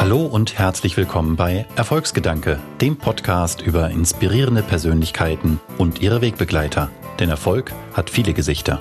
[0.00, 6.88] Hallo und herzlich willkommen bei Erfolgsgedanke, dem Podcast über inspirierende Persönlichkeiten und ihre Wegbegleiter.
[7.18, 8.78] Denn Erfolg hat viele Gesichter.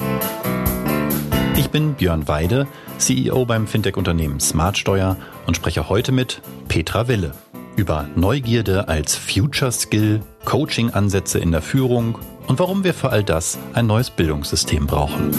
[1.58, 2.68] Ich bin Björn Weide,
[3.00, 7.34] CEO beim Fintech-Unternehmen Smartsteuer und spreche heute mit Petra Wille
[7.76, 12.18] über Neugierde als Future Skill, Coaching-Ansätze in der Führung
[12.48, 15.32] und warum wir für all das ein neues Bildungssystem brauchen.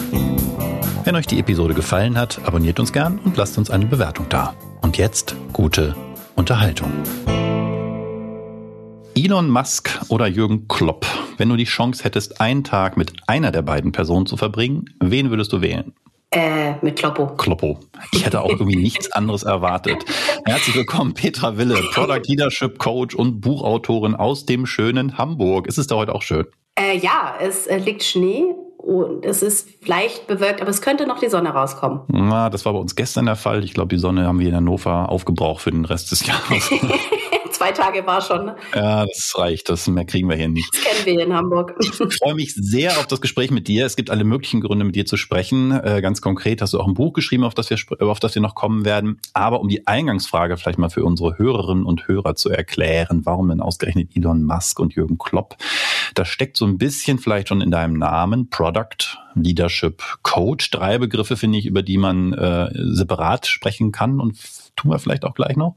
[1.05, 4.55] Wenn euch die Episode gefallen hat, abonniert uns gern und lasst uns eine Bewertung da.
[4.83, 5.95] Und jetzt gute
[6.37, 6.91] Unterhaltung.
[9.15, 11.07] Elon Musk oder Jürgen Klopp,
[11.37, 15.31] wenn du die Chance hättest, einen Tag mit einer der beiden Personen zu verbringen, wen
[15.31, 15.93] würdest du wählen?
[16.31, 17.27] Äh, mit Kloppo.
[17.37, 17.81] Kloppo.
[18.13, 20.05] Ich hätte auch irgendwie nichts anderes erwartet.
[20.47, 25.67] Herzlich willkommen, Petra Wille, Product Leadership Coach und Buchautorin aus dem schönen Hamburg.
[25.67, 26.47] Ist es da heute auch schön?
[26.77, 28.45] Äh, ja, es äh, liegt Schnee
[28.83, 32.01] und es ist leicht bewölkt, aber es könnte noch die Sonne rauskommen.
[32.09, 33.63] Na, das war bei uns gestern der Fall.
[33.65, 36.71] Ich glaube, die Sonne haben wir in Hannover aufgebraucht für den Rest des Jahres.
[37.61, 38.53] Zwei Tage war schon.
[38.75, 39.69] Ja, das reicht.
[39.69, 40.75] Das mehr kriegen wir hier nicht.
[40.75, 41.75] Das kennen wir hier in Hamburg.
[41.79, 43.85] Ich freue mich sehr auf das Gespräch mit dir.
[43.85, 45.71] Es gibt alle möglichen Gründe, mit dir zu sprechen.
[45.71, 48.41] Äh, ganz konkret hast du auch ein Buch geschrieben, auf das wir, auf das wir
[48.41, 49.21] noch kommen werden.
[49.35, 53.61] Aber um die Eingangsfrage vielleicht mal für unsere Hörerinnen und Hörer zu erklären, warum denn
[53.61, 55.59] ausgerechnet Elon Musk und Jürgen Klopp?
[56.15, 60.71] Das steckt so ein bisschen vielleicht schon in deinem Namen, Product Leadership Coach.
[60.71, 64.39] Drei Begriffe finde ich, über die man äh, separat sprechen kann und
[64.77, 65.75] tun wir vielleicht auch gleich noch.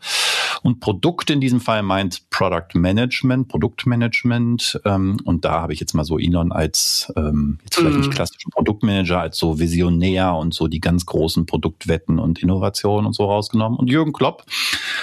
[0.64, 4.82] Und Produkt in diesem Fall meint Product Management, Produktmanagement.
[4.86, 8.00] Ähm, und da habe ich jetzt mal so Elon als ähm, jetzt vielleicht mm.
[8.00, 13.14] nicht klassischen Produktmanager, als so Visionär und so die ganz großen Produktwetten und Innovationen und
[13.14, 13.78] so rausgenommen.
[13.78, 14.46] Und Jürgen Klopp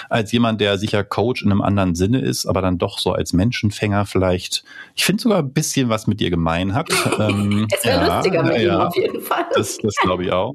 [0.08, 3.34] als jemand, der sicher Coach in einem anderen Sinne ist, aber dann doch so als
[3.34, 4.64] Menschenfänger vielleicht,
[4.94, 6.88] ich finde sogar ein bisschen was mit dir gemein hat.
[7.18, 9.44] ähm, es wäre ja, lustiger mit ja, ihm auf jeden Fall.
[9.54, 10.54] Das, das glaube ich auch.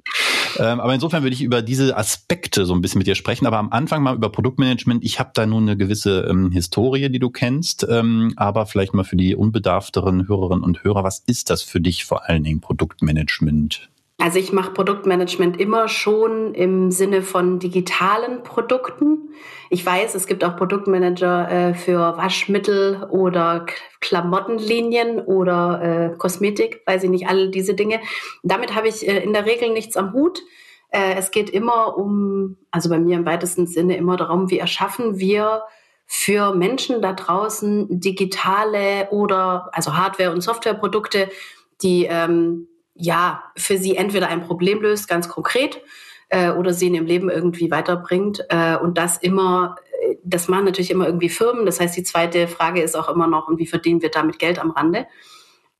[0.57, 3.57] Ähm, aber insofern würde ich über diese Aspekte so ein bisschen mit dir sprechen, aber
[3.59, 4.94] am Anfang mal über Produktmanagement.
[5.01, 9.03] Ich habe da nun eine gewisse ähm, Historie, die du kennst, ähm, aber vielleicht mal
[9.03, 13.89] für die unbedarfteren Hörerinnen und Hörer, was ist das für dich vor allen Dingen Produktmanagement?
[14.17, 19.29] Also ich mache Produktmanagement immer schon im Sinne von digitalen Produkten.
[19.69, 23.65] Ich weiß, es gibt auch Produktmanager äh, für Waschmittel oder
[23.99, 27.99] Klamottenlinien oder äh, Kosmetik, weiß ich nicht, alle diese Dinge.
[28.41, 30.41] Damit habe ich äh, in der Regel nichts am Hut.
[30.89, 35.19] Äh, es geht immer um, also bei mir im weitesten Sinne immer darum, wie erschaffen
[35.19, 35.63] wir
[36.05, 41.29] für Menschen da draußen digitale oder also Hardware- und Softwareprodukte,
[41.81, 45.81] die ähm, ja, für sie entweder ein Problem löst, ganz konkret,
[46.29, 48.45] äh, oder sie in ihrem Leben irgendwie weiterbringt.
[48.49, 51.65] Äh, und das immer, äh, das machen natürlich immer irgendwie Firmen.
[51.65, 54.59] Das heißt, die zweite Frage ist auch immer noch, und wie verdienen wir damit Geld
[54.59, 55.07] am Rande?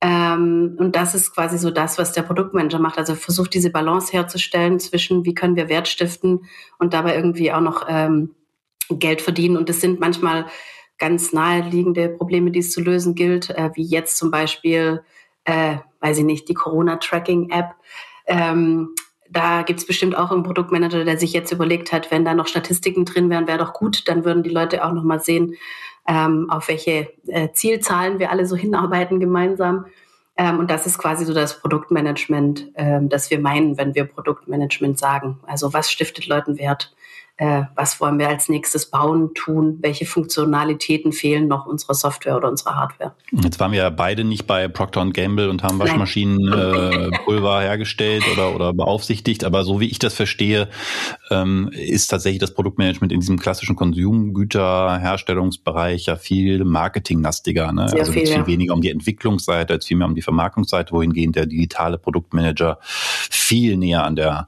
[0.00, 2.98] Ähm, und das ist quasi so das, was der Produktmanager macht.
[2.98, 6.44] Also versucht diese Balance herzustellen zwischen, wie können wir Wert stiften
[6.78, 8.34] und dabei irgendwie auch noch ähm,
[8.90, 9.56] Geld verdienen.
[9.56, 10.46] Und das sind manchmal
[10.98, 15.02] ganz naheliegende Probleme, die es zu lösen gilt, äh, wie jetzt zum Beispiel
[15.46, 17.74] äh, weiß ich nicht, die Corona-Tracking-App.
[18.26, 18.94] Ähm,
[19.30, 22.46] da gibt es bestimmt auch einen Produktmanager, der sich jetzt überlegt hat, wenn da noch
[22.46, 25.56] Statistiken drin wären, wäre doch gut, dann würden die Leute auch noch mal sehen,
[26.06, 29.86] ähm, auf welche äh, Zielzahlen wir alle so hinarbeiten gemeinsam.
[30.36, 34.98] Ähm, und das ist quasi so das Produktmanagement, ähm, das wir meinen, wenn wir Produktmanagement
[34.98, 35.38] sagen.
[35.46, 36.94] Also was stiftet Leuten Wert?
[37.38, 42.48] Äh, was wollen wir als nächstes bauen, tun, welche Funktionalitäten fehlen noch unserer Software oder
[42.48, 43.12] unserer Hardware.
[43.30, 48.54] Jetzt waren wir ja beide nicht bei Procter Gamble und haben Waschmaschinenpulver äh, hergestellt oder,
[48.54, 50.70] oder beaufsichtigt, aber so wie ich das verstehe,
[51.30, 57.70] ähm, ist tatsächlich das Produktmanagement in diesem klassischen Konsumgüterherstellungsbereich ja viel marketinglastiger.
[57.72, 57.90] Ne?
[57.90, 58.46] Sehr also viel, viel ja.
[58.46, 64.04] weniger um die Entwicklungsseite als vielmehr um die Vermarktungsseite, wohingehend der digitale Produktmanager viel näher
[64.04, 64.46] an der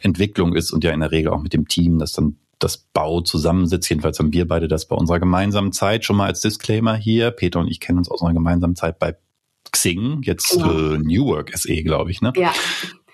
[0.00, 2.21] Entwicklung ist und ja in der Regel auch mit dem Team, das dann
[2.62, 3.88] das Bau zusammensitzt.
[3.88, 7.30] Jedenfalls haben wir beide das bei unserer gemeinsamen Zeit schon mal als Disclaimer hier.
[7.30, 9.16] Peter und ich kennen uns aus unserer gemeinsamen Zeit bei
[9.70, 10.94] Xing, jetzt genau.
[10.94, 12.32] äh, New Work SE, glaube ich, ne?
[12.36, 12.52] Ja.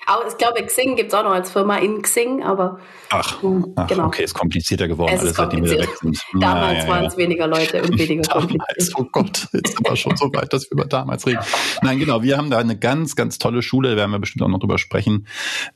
[0.08, 2.78] Auch, ich glaube, Xing gibt es auch noch als Firma in Xing, aber.
[3.10, 4.06] Ach, hm, ach genau.
[4.06, 6.18] okay, ist komplizierter geworden, es alles seitdem wir weg sind.
[6.40, 10.16] Damals ja, waren es weniger Leute und weniger damals, Oh Gott, jetzt sind wir schon
[10.16, 11.40] so weit, dass wir über damals reden.
[11.82, 14.48] Nein, genau, wir haben da eine ganz, ganz tolle Schule, da werden wir bestimmt auch
[14.48, 15.26] noch drüber sprechen,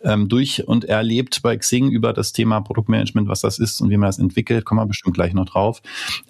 [0.03, 3.99] ähm, durch und erlebt bei Xing über das Thema Produktmanagement, was das ist und wie
[3.99, 5.83] man das entwickelt, kommen wir bestimmt gleich noch drauf.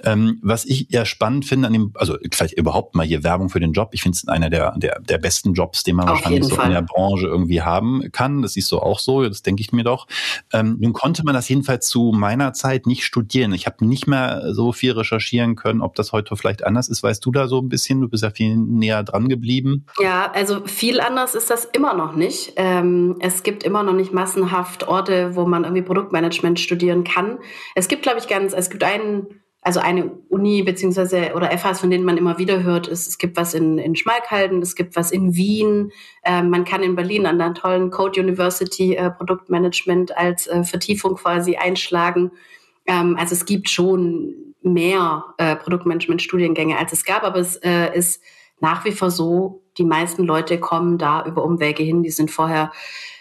[0.03, 3.61] Ähm, was ich eher spannend finde an dem, also vielleicht überhaupt mal hier Werbung für
[3.61, 6.45] den Job, ich finde es einer der, der, der besten Jobs, den man Auf wahrscheinlich
[6.45, 6.67] so Fall.
[6.67, 8.43] in der Branche irgendwie haben kommen kann.
[8.43, 10.07] Das siehst du auch so, das denke ich mir doch.
[10.53, 13.53] Ähm, nun konnte man das jedenfalls zu meiner Zeit nicht studieren.
[13.53, 17.03] Ich habe nicht mehr so viel recherchieren können, ob das heute vielleicht anders ist.
[17.03, 18.01] Weißt du da so ein bisschen?
[18.01, 19.87] Du bist ja viel näher dran geblieben.
[20.01, 22.55] Ja, also viel anders ist das immer noch nicht.
[22.57, 27.39] Ähm, es gibt immer noch nicht massenhaft Orte, wo man irgendwie Produktmanagement studieren kann.
[27.75, 31.91] Es gibt, glaube ich, ganz, es gibt einen also eine Uni beziehungsweise oder FHs, von
[31.91, 35.13] denen man immer wieder hört, ist, es gibt was in, in Schmalkalden, es gibt was
[35.13, 35.93] in Wien,
[36.25, 41.15] ähm, man kann in Berlin an der tollen Code University äh, Produktmanagement als äh, Vertiefung
[41.15, 42.33] quasi einschlagen.
[42.87, 48.21] Ähm, also es gibt schon mehr äh, Produktmanagement-Studiengänge, als es gab, aber es äh, ist
[48.59, 52.73] nach wie vor so, die meisten Leute kommen da über Umwege hin, die sind vorher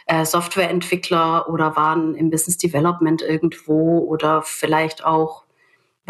[0.07, 5.40] äh, Softwareentwickler oder waren im Business Development irgendwo oder vielleicht auch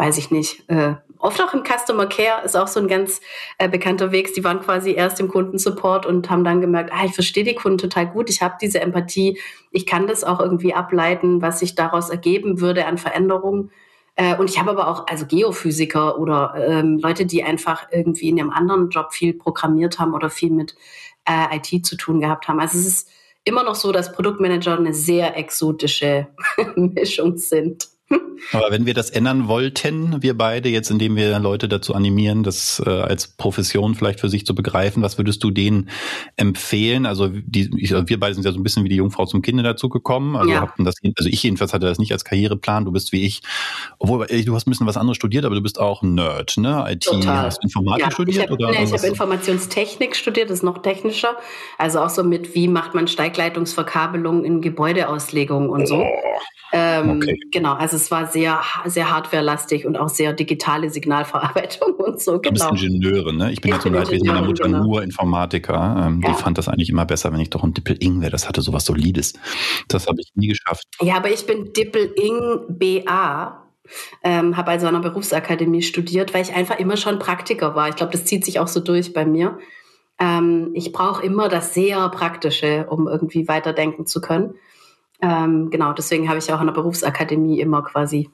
[0.02, 3.20] weiß ich nicht, äh, oft auch im Customer Care ist auch so ein ganz
[3.58, 4.34] äh, bekannter Weg.
[4.34, 7.78] Die waren quasi erst im Kundensupport und haben dann gemerkt, ah, ich verstehe die Kunden
[7.78, 9.38] total gut, ich habe diese Empathie,
[9.70, 13.70] ich kann das auch irgendwie ableiten, was sich daraus ergeben würde an Veränderungen.
[14.16, 18.40] Äh, und ich habe aber auch also Geophysiker oder ähm, Leute, die einfach irgendwie in
[18.40, 20.74] einem anderen Job viel programmiert haben oder viel mit
[21.28, 22.58] äh, IT zu tun gehabt haben.
[22.58, 23.08] Also es ist
[23.44, 26.26] immer noch so, dass Produktmanager eine sehr exotische
[26.74, 27.91] Mischung sind.
[28.52, 32.82] Aber wenn wir das ändern wollten, wir beide, jetzt indem wir Leute dazu animieren, das
[32.84, 35.88] äh, als Profession vielleicht für sich zu begreifen, was würdest du denen
[36.36, 37.06] empfehlen?
[37.06, 39.62] Also die, ich, wir beide sind ja so ein bisschen wie die Jungfrau zum Kinde
[39.62, 40.36] dazu gekommen.
[40.36, 40.72] Also, ja.
[40.78, 42.84] das, also ich jedenfalls hatte das nicht als Karriereplan.
[42.84, 43.42] Du bist wie ich,
[43.98, 46.84] obwohl du hast ein bisschen was anderes studiert, aber du bist auch Nerd, ne?
[46.88, 47.44] IT, Total.
[47.44, 48.44] hast du Informatik ja, studiert?
[48.44, 51.36] Ich habe nee, hab Informationstechnik studiert, das ist noch technischer.
[51.78, 56.02] Also auch so mit, wie macht man Steigleitungsverkabelung in Gebäudeauslegung und so.
[56.02, 56.06] Oh.
[56.72, 57.38] Ähm, okay.
[57.52, 62.40] Genau, also es war sehr, sehr hardwarelastig und auch sehr digitale Signalverarbeitung und so.
[62.40, 62.42] Genau.
[62.42, 63.52] Du bist Ingenieurin, ne?
[63.52, 64.84] Ich bin ich ja zum mit meiner Mutter genau.
[64.84, 66.06] nur Informatiker.
[66.06, 66.30] Ähm, ja.
[66.30, 68.30] Die fand das eigentlich immer besser, wenn ich doch ein Dippel-Ing wäre.
[68.30, 69.34] Das hatte sowas Solides.
[69.88, 70.84] Das habe ich nie geschafft.
[71.00, 73.58] Ja, aber ich bin Dippel-Ing BA.
[74.22, 77.88] Ähm, habe also an einer Berufsakademie studiert, weil ich einfach immer schon Praktiker war.
[77.88, 79.58] Ich glaube, das zieht sich auch so durch bei mir.
[80.18, 84.54] Ähm, ich brauche immer das sehr Praktische, um irgendwie weiterdenken zu können.
[85.22, 88.28] Ähm, genau, deswegen habe ich auch an der Berufsakademie immer quasi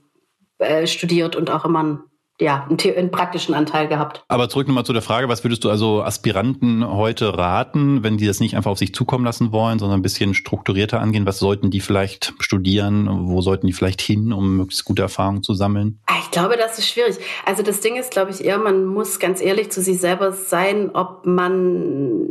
[0.58, 2.00] äh, studiert und auch immer einen,
[2.40, 4.22] ja, einen, einen, praktischen Anteil gehabt.
[4.28, 8.26] Aber zurück nochmal zu der Frage, was würdest du also Aspiranten heute raten, wenn die
[8.26, 11.26] das nicht einfach auf sich zukommen lassen wollen, sondern ein bisschen strukturierter angehen?
[11.26, 13.08] Was sollten die vielleicht studieren?
[13.28, 16.00] Wo sollten die vielleicht hin, um möglichst gute Erfahrungen zu sammeln?
[16.06, 17.16] Ah, ich glaube, das ist schwierig.
[17.44, 20.90] Also das Ding ist, glaube ich, eher, man muss ganz ehrlich zu sich selber sein,
[20.94, 22.28] ob man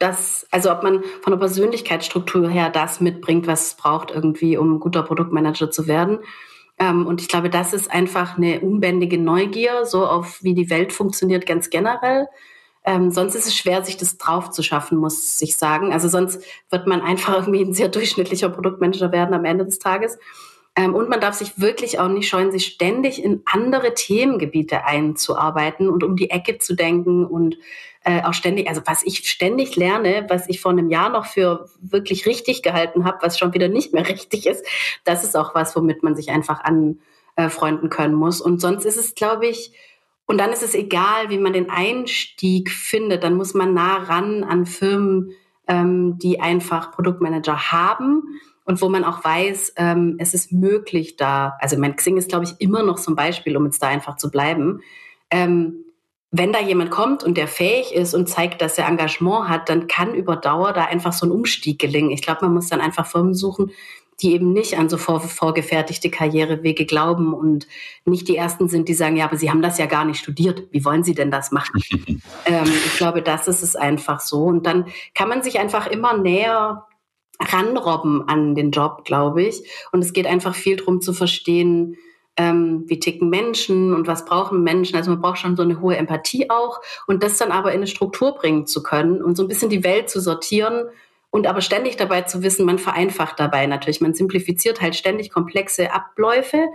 [0.00, 4.80] das, also ob man von der Persönlichkeitsstruktur her das mitbringt, was es braucht irgendwie, um
[4.80, 6.18] guter Produktmanager zu werden.
[6.78, 10.92] Ähm, und ich glaube, das ist einfach eine unbändige Neugier, so auf wie die Welt
[10.92, 12.28] funktioniert ganz generell.
[12.84, 15.92] Ähm, sonst ist es schwer, sich das drauf zu schaffen, muss ich sagen.
[15.92, 20.18] Also sonst wird man einfach irgendwie ein sehr durchschnittlicher Produktmanager werden am Ende des Tages.
[20.76, 25.88] Ähm, und man darf sich wirklich auch nicht scheuen, sich ständig in andere Themengebiete einzuarbeiten
[25.88, 27.56] und um die Ecke zu denken und
[28.04, 31.70] äh, auch ständig, also was ich ständig lerne, was ich vor einem Jahr noch für
[31.80, 34.66] wirklich richtig gehalten habe, was schon wieder nicht mehr richtig ist,
[35.04, 38.40] das ist auch was, womit man sich einfach anfreunden können muss.
[38.40, 39.72] Und sonst ist es, glaube ich,
[40.26, 44.42] und dann ist es egal, wie man den Einstieg findet, dann muss man nah ran
[44.42, 45.32] an Firmen,
[45.68, 51.56] ähm, die einfach Produktmanager haben und wo man auch weiß, ähm, es ist möglich da,
[51.60, 54.16] also mein Xing ist, glaube ich, immer noch so ein Beispiel, um jetzt da einfach
[54.16, 54.80] zu bleiben.
[55.30, 55.84] Ähm,
[56.36, 59.86] wenn da jemand kommt und der fähig ist und zeigt, dass er Engagement hat, dann
[59.86, 62.10] kann über Dauer da einfach so ein Umstieg gelingen.
[62.10, 63.70] Ich glaube, man muss dann einfach Firmen suchen,
[64.20, 67.66] die eben nicht an so vor, vorgefertigte Karrierewege glauben und
[68.04, 70.64] nicht die ersten sind, die sagen, ja, aber Sie haben das ja gar nicht studiert.
[70.70, 71.80] Wie wollen Sie denn das machen?
[72.46, 74.44] ähm, ich glaube, das ist es einfach so.
[74.44, 76.86] Und dann kann man sich einfach immer näher
[77.40, 79.68] ranrobben an den Job, glaube ich.
[79.92, 81.96] Und es geht einfach viel darum zu verstehen,
[82.36, 84.96] ähm, wie ticken Menschen und was brauchen Menschen.
[84.96, 87.86] Also man braucht schon so eine hohe Empathie auch und das dann aber in eine
[87.86, 90.86] Struktur bringen zu können und so ein bisschen die Welt zu sortieren
[91.30, 94.00] und aber ständig dabei zu wissen, man vereinfacht dabei natürlich.
[94.00, 96.68] Man simplifiziert halt ständig komplexe Abläufe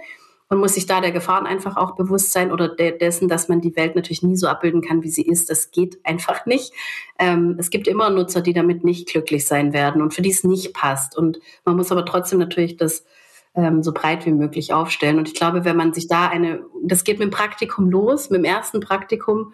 [0.50, 3.62] und muss sich da der Gefahren einfach auch bewusst sein oder de dessen, dass man
[3.62, 5.50] die Welt natürlich nie so abbilden kann, wie sie ist.
[5.50, 6.74] Das geht einfach nicht.
[7.20, 10.44] Ähm, es gibt immer Nutzer, die damit nicht glücklich sein werden und für die es
[10.44, 11.16] nicht passt.
[11.16, 13.06] Und man muss aber trotzdem natürlich das
[13.54, 15.20] ähm, so breit wie möglich aufstellen.
[15.20, 18.40] Und ich glaube, wenn man sich da eine, das geht mit dem Praktikum los, mit
[18.40, 19.54] dem ersten Praktikum,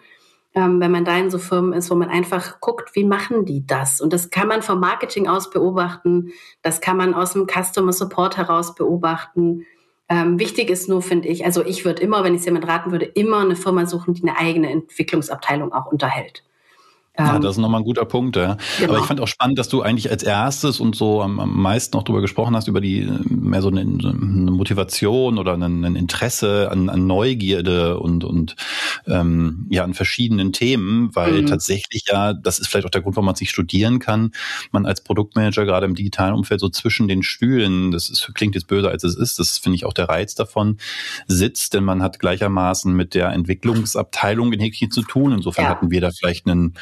[0.54, 3.66] ähm, wenn man da in so Firmen ist, wo man einfach guckt, wie machen die
[3.66, 4.00] das?
[4.00, 8.38] Und das kann man vom Marketing aus beobachten, das kann man aus dem Customer Support
[8.38, 9.66] heraus beobachten
[10.08, 12.92] ähm, wichtig ist nur, finde ich, also ich würde immer, wenn ich es jemand raten
[12.92, 16.44] würde, immer eine Firma suchen, die eine eigene Entwicklungsabteilung auch unterhält.
[17.18, 18.36] Ja, ähm, das ist nochmal ein guter Punkt.
[18.36, 18.56] Ja.
[18.78, 18.92] Genau.
[18.92, 21.96] Aber ich fand auch spannend, dass du eigentlich als erstes und so am, am meisten
[21.96, 26.70] auch darüber gesprochen hast, über die mehr so eine, eine Motivation oder ein, ein Interesse
[26.70, 28.56] an, an, Neugierde und, und
[29.06, 31.46] ähm, ja an verschiedenen Themen, weil mhm.
[31.46, 34.32] tatsächlich ja, das ist vielleicht auch der Grund, warum man sich studieren kann,
[34.72, 38.66] man als Produktmanager gerade im digitalen Umfeld so zwischen den Stühlen, das ist, klingt jetzt
[38.66, 40.78] böser als es ist, das finde ich auch der Reiz davon,
[41.26, 45.32] sitzt, denn man hat gleichermaßen mit der Entwicklungsabteilung in Häkchen zu tun.
[45.32, 45.70] Insofern ja.
[45.70, 46.74] hatten wir da vielleicht einen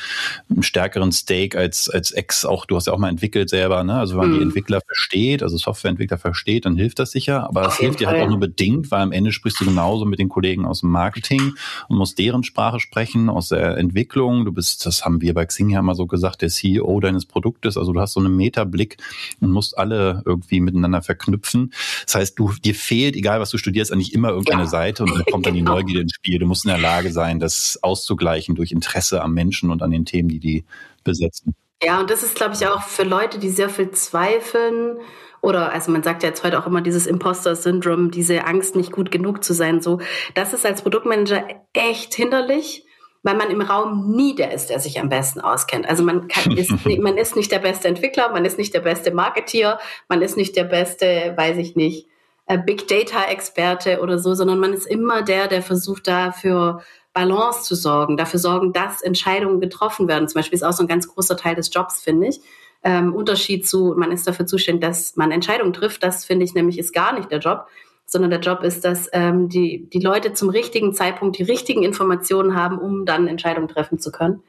[0.50, 3.95] einen stärkeren Stake als, als Ex auch, du hast ja auch mal entwickelt selber, ne?
[3.95, 4.37] Also wenn man mhm.
[4.37, 7.49] die Entwickler versteht, also Softwareentwickler versteht, dann hilft das sicher.
[7.49, 10.19] Aber das hilft dir halt auch nur bedingt, weil am Ende sprichst du genauso mit
[10.19, 11.54] den Kollegen aus dem Marketing
[11.88, 14.45] und musst deren Sprache sprechen, aus der Entwicklung.
[14.45, 17.76] Du bist, das haben wir bei Xing ja mal so gesagt, der CEO deines Produktes.
[17.76, 18.97] Also du hast so einen Metablick
[19.40, 21.73] und musst alle irgendwie miteinander verknüpfen.
[22.04, 24.69] Das heißt, du, dir fehlt, egal was du studierst, eigentlich immer irgendeine ja.
[24.69, 25.75] Seite und dann kommt dann die genau.
[25.75, 26.38] Neugierde ins Spiel.
[26.38, 30.04] Du musst in der Lage sein, das auszugleichen durch Interesse am Menschen und an den
[30.04, 30.64] Themen, die die
[31.02, 31.54] besetzen.
[31.83, 34.99] Ja, und das ist, glaube ich, auch für Leute, die sehr viel zweifeln
[35.44, 39.11] oder, also man sagt ja jetzt heute auch immer dieses Imposter-Syndrom, diese Angst, nicht gut
[39.11, 40.00] genug zu sein, so.
[40.35, 42.87] Das ist als Produktmanager echt hinderlich,
[43.23, 45.87] weil man im Raum nie der ist, der sich am besten auskennt.
[45.87, 49.12] Also man kann, ist, man ist nicht der beste Entwickler, man ist nicht der beste
[49.12, 49.78] Marketeer,
[50.09, 52.06] man ist nicht der beste, weiß ich nicht,
[52.47, 56.83] äh, Big Data Experte oder so, sondern man ist immer der, der versucht dafür
[57.14, 60.28] Balance zu sorgen, dafür sorgen, dass Entscheidungen getroffen werden.
[60.28, 62.40] Zum Beispiel ist auch so ein ganz großer Teil des Jobs, finde ich.
[62.83, 66.02] Ähm, Unterschied zu, man ist dafür zuständig, dass man Entscheidungen trifft.
[66.02, 67.66] Das finde ich nämlich ist gar nicht der Job,
[68.04, 72.54] sondern der Job ist, dass ähm, die, die Leute zum richtigen Zeitpunkt die richtigen Informationen
[72.54, 74.42] haben, um dann Entscheidungen treffen zu können.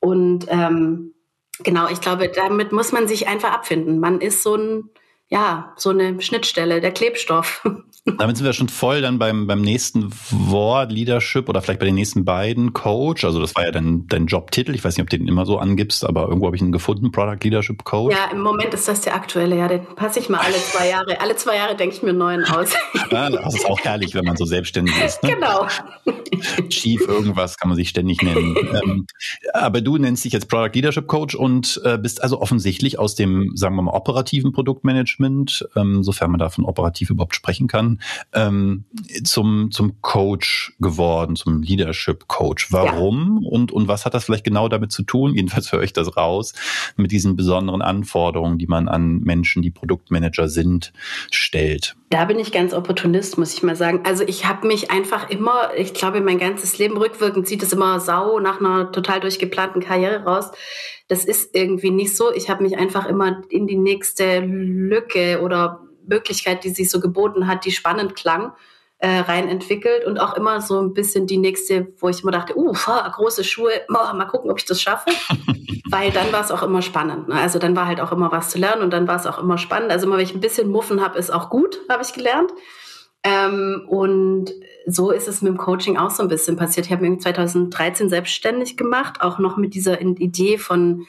[0.00, 1.12] Und ähm,
[1.62, 4.00] genau, ich glaube, damit muss man sich einfach abfinden.
[4.00, 4.90] Man ist so ein,
[5.30, 7.64] ja, so eine Schnittstelle, der Klebstoff.
[8.18, 11.94] Damit sind wir schon voll dann beim, beim nächsten Wort, Leadership oder vielleicht bei den
[11.94, 13.24] nächsten beiden Coach.
[13.24, 14.74] Also das war ja dein, dein Jobtitel.
[14.74, 17.12] Ich weiß nicht, ob du den immer so angibst, aber irgendwo habe ich ihn gefunden,
[17.12, 18.16] Product Leadership Coach.
[18.16, 19.68] Ja, im Moment ist das der aktuelle, ja.
[19.68, 21.20] Den passe ich mal alle zwei Jahre.
[21.20, 22.72] Alle zwei Jahre denke ich mir einen neuen aus.
[23.10, 25.22] ja, das ist auch herrlich, wenn man so selbstständig ist.
[25.22, 25.34] Ne?
[25.34, 25.66] Genau.
[26.70, 28.56] Chief irgendwas kann man sich ständig nennen.
[28.82, 29.06] ähm,
[29.52, 33.52] aber du nennst dich jetzt Product Leadership Coach und äh, bist also offensichtlich aus dem,
[33.54, 35.19] sagen wir mal, operativen Produktmanagement,
[35.76, 38.00] ähm, sofern man davon operativ überhaupt sprechen kann,
[38.32, 38.84] ähm,
[39.24, 42.72] zum, zum Coach geworden, zum Leadership Coach.
[42.72, 43.50] Warum ja.
[43.50, 45.34] und, und was hat das vielleicht genau damit zu tun?
[45.40, 46.54] Jedenfalls höre ich das raus,
[46.96, 50.92] mit diesen besonderen Anforderungen, die man an Menschen, die Produktmanager sind,
[51.30, 51.96] stellt.
[52.10, 54.00] Da bin ich ganz Opportunist, muss ich mal sagen.
[54.04, 58.00] Also ich habe mich einfach immer, ich glaube, mein ganzes Leben rückwirkend sieht es immer
[58.00, 60.50] sau nach einer total durchgeplanten Karriere raus.
[61.06, 62.32] Das ist irgendwie nicht so.
[62.32, 67.46] Ich habe mich einfach immer in die nächste Lücke oder Möglichkeit, die sich so geboten
[67.46, 68.54] hat, die spannend klang,
[69.00, 72.56] äh, rein entwickelt und auch immer so ein bisschen die nächste, wo ich immer dachte,
[72.56, 75.10] uh, große Schuhe, oh, mal gucken, ob ich das schaffe.
[75.90, 77.28] Weil dann war es auch immer spannend.
[77.28, 77.34] Ne?
[77.34, 79.56] Also dann war halt auch immer was zu lernen und dann war es auch immer
[79.56, 79.90] spannend.
[79.90, 82.52] Also immer, wenn ich ein bisschen Muffen habe, ist auch gut, habe ich gelernt.
[83.22, 84.52] Ähm, und
[84.86, 86.86] so ist es mit dem Coaching auch so ein bisschen passiert.
[86.86, 91.06] Ich habe mich 2013 selbstständig gemacht, auch noch mit dieser Idee von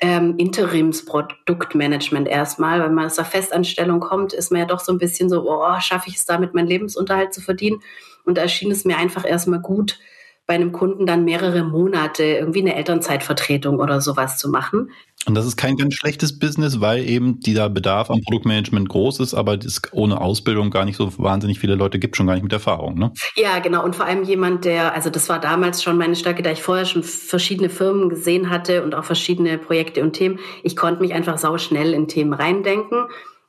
[0.00, 2.82] ähm, Interimsproduktmanagement erstmal.
[2.82, 5.80] Wenn man aus der Festanstellung kommt, ist man ja doch so ein bisschen so, oh,
[5.80, 7.80] schaffe ich es damit, meinen Lebensunterhalt zu verdienen?
[8.24, 9.98] Und da erschien es mir einfach erstmal gut,
[10.46, 14.90] bei einem Kunden dann mehrere Monate irgendwie eine Elternzeitvertretung oder sowas zu machen.
[15.26, 19.32] Und das ist kein ganz schlechtes Business, weil eben dieser Bedarf am Produktmanagement groß ist,
[19.32, 22.52] aber es ohne Ausbildung gar nicht so wahnsinnig viele Leute gibt, schon gar nicht mit
[22.52, 22.98] Erfahrung.
[22.98, 23.10] Ne?
[23.36, 23.82] Ja, genau.
[23.82, 26.84] Und vor allem jemand, der, also das war damals schon meine Stärke, da ich vorher
[26.84, 30.38] schon verschiedene Firmen gesehen hatte und auch verschiedene Projekte und Themen.
[30.62, 33.06] Ich konnte mich einfach sau schnell in Themen reindenken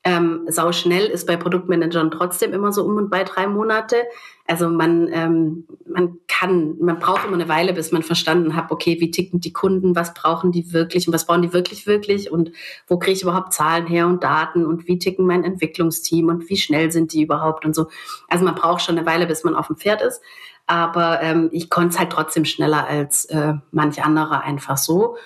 [0.08, 4.04] ähm, sau schnell ist bei Produktmanagern trotzdem immer so um und bei drei Monate.
[4.46, 8.98] Also man, ähm, man kann, man braucht immer eine Weile, bis man verstanden hat, okay,
[9.00, 12.52] wie ticken die Kunden, was brauchen die wirklich und was brauchen die wirklich wirklich und
[12.88, 16.58] wo kriege ich überhaupt Zahlen her und Daten und wie ticken mein Entwicklungsteam und wie
[16.58, 17.88] schnell sind die überhaupt und so.
[18.28, 20.22] Also man braucht schon eine Weile, bis man auf dem Pferd ist.
[20.68, 25.18] Aber ähm, ich konnte es halt trotzdem schneller als äh, manch anderer einfach so.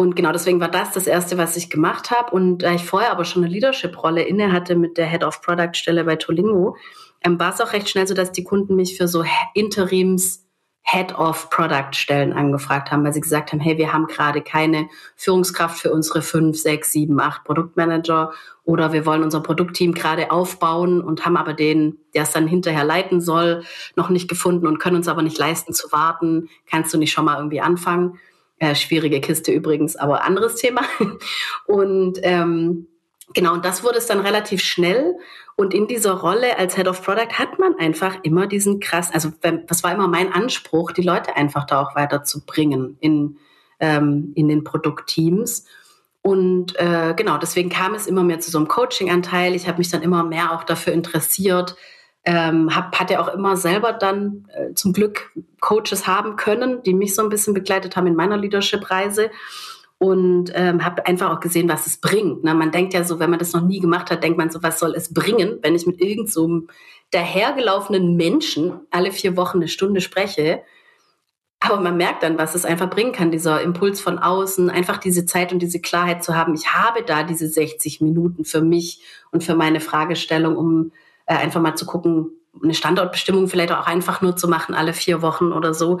[0.00, 2.30] Und genau deswegen war das das Erste, was ich gemacht habe.
[2.30, 6.04] Und da ich vorher aber schon eine Leadership-Rolle inne hatte mit der Head of Product-Stelle
[6.04, 6.74] bei Tolingo,
[7.22, 10.46] ähm, war es auch recht schnell so, dass die Kunden mich für so Interims
[10.80, 14.88] Head of Product Stellen angefragt haben, weil sie gesagt haben, hey, wir haben gerade keine
[15.16, 18.32] Führungskraft für unsere fünf, sechs, sieben, acht Produktmanager
[18.64, 22.84] oder wir wollen unser Produktteam gerade aufbauen und haben aber den, der es dann hinterher
[22.84, 23.64] leiten soll,
[23.96, 26.48] noch nicht gefunden und können uns aber nicht leisten zu warten.
[26.70, 28.18] Kannst du nicht schon mal irgendwie anfangen?
[28.60, 30.82] Äh, schwierige Kiste übrigens, aber anderes Thema.
[31.66, 32.86] Und ähm,
[33.34, 35.16] genau, und das wurde es dann relativ schnell.
[35.56, 39.30] Und in dieser Rolle als Head of Product hat man einfach immer diesen krass, also
[39.66, 43.38] das war immer mein Anspruch, die Leute einfach da auch weiterzubringen in
[43.80, 45.64] ähm, in den Produktteams.
[46.22, 49.54] Und äh, genau, deswegen kam es immer mehr zu so einem Coaching-Anteil.
[49.54, 51.76] Ich habe mich dann immer mehr auch dafür interessiert,
[52.24, 57.14] ähm, hab, hatte auch immer selber dann äh, zum Glück Coaches haben können, die mich
[57.14, 59.30] so ein bisschen begleitet haben in meiner Leadership-Reise
[59.98, 62.42] und ähm, habe einfach auch gesehen, was es bringt.
[62.42, 62.54] Ne?
[62.54, 64.78] Man denkt ja so, wenn man das noch nie gemacht hat, denkt man so, was
[64.78, 66.62] soll es bringen, wenn ich mit irgend so
[67.10, 70.62] dahergelaufenen Menschen alle vier Wochen eine Stunde spreche.
[71.60, 75.26] Aber man merkt dann, was es einfach bringen kann, dieser Impuls von außen, einfach diese
[75.26, 76.54] Zeit und diese Klarheit zu haben.
[76.54, 80.92] Ich habe da diese 60 Minuten für mich und für meine Fragestellung, um
[81.30, 85.22] äh, einfach mal zu gucken, eine Standortbestimmung vielleicht auch einfach nur zu machen, alle vier
[85.22, 86.00] Wochen oder so.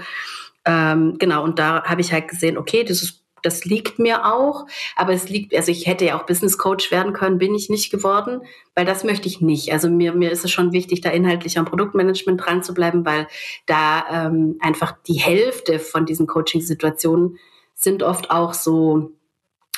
[0.64, 4.66] Ähm, genau, und da habe ich halt gesehen, okay, das ist das liegt mir auch,
[4.96, 7.90] aber es liegt, also ich hätte ja auch Business Coach werden können, bin ich nicht
[7.90, 8.42] geworden,
[8.74, 9.72] weil das möchte ich nicht.
[9.72, 13.28] Also mir, mir ist es schon wichtig, da inhaltlich am Produktmanagement dran zu bleiben, weil
[13.64, 17.38] da ähm, einfach die Hälfte von diesen Coaching-Situationen
[17.74, 19.12] sind oft auch so,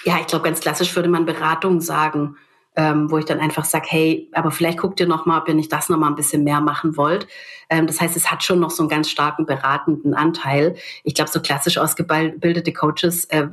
[0.03, 2.37] ja, ich glaube, ganz klassisch würde man Beratung sagen
[2.75, 5.55] ähm, wo ich dann einfach sage, hey, aber vielleicht guckt ihr noch mal, ob ihr
[5.55, 7.27] nicht das noch mal ein bisschen mehr machen wollt.
[7.69, 10.77] Ähm, das heißt, es hat schon noch so einen ganz starken beratenden Anteil.
[11.05, 13.49] Ich glaube, so klassisch ausgebildete Coaches äh,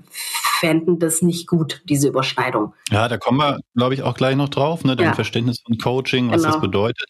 [0.59, 2.73] fänden das nicht gut, diese Überschneidung.
[2.91, 5.13] Ja, da kommen wir, glaube ich, auch gleich noch drauf, ne, dein ja.
[5.13, 6.53] Verständnis von Coaching, was genau.
[6.53, 7.05] das bedeutet.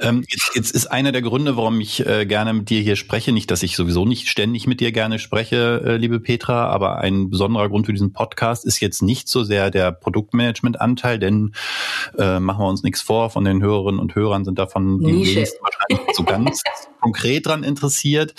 [0.00, 3.32] ähm, jetzt, jetzt, ist einer der Gründe, warum ich äh, gerne mit dir hier spreche,
[3.32, 7.30] nicht, dass ich sowieso nicht ständig mit dir gerne spreche, äh, liebe Petra, aber ein
[7.30, 11.51] besonderer Grund für diesen Podcast ist jetzt nicht so sehr der Produktmanagement-Anteil, denn
[12.18, 15.58] äh, machen wir uns nichts vor, von den Hörerinnen und Hörern sind davon die wenigsten
[15.62, 16.62] wahrscheinlich so ganz
[17.00, 18.34] konkret dran interessiert.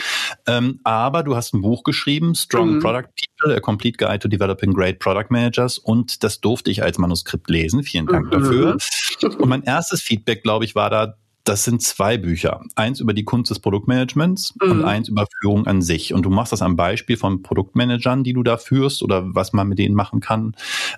[0.47, 2.79] Ähm, aber du hast ein Buch geschrieben, Strong mhm.
[2.79, 6.97] Product People, A Complete Guide to Developing Great Product Managers und das durfte ich als
[6.97, 7.83] Manuskript lesen.
[7.83, 8.31] Vielen Dank mhm.
[8.31, 8.77] dafür.
[9.23, 12.61] Und mein erstes Feedback, glaube ich, war da, das sind zwei Bücher.
[12.75, 14.71] Eins über die Kunst des Produktmanagements mhm.
[14.71, 16.13] und eins über Führung an sich.
[16.13, 19.67] Und du machst das am Beispiel von Produktmanagern, die du da führst oder was man
[19.67, 20.55] mit denen machen kann.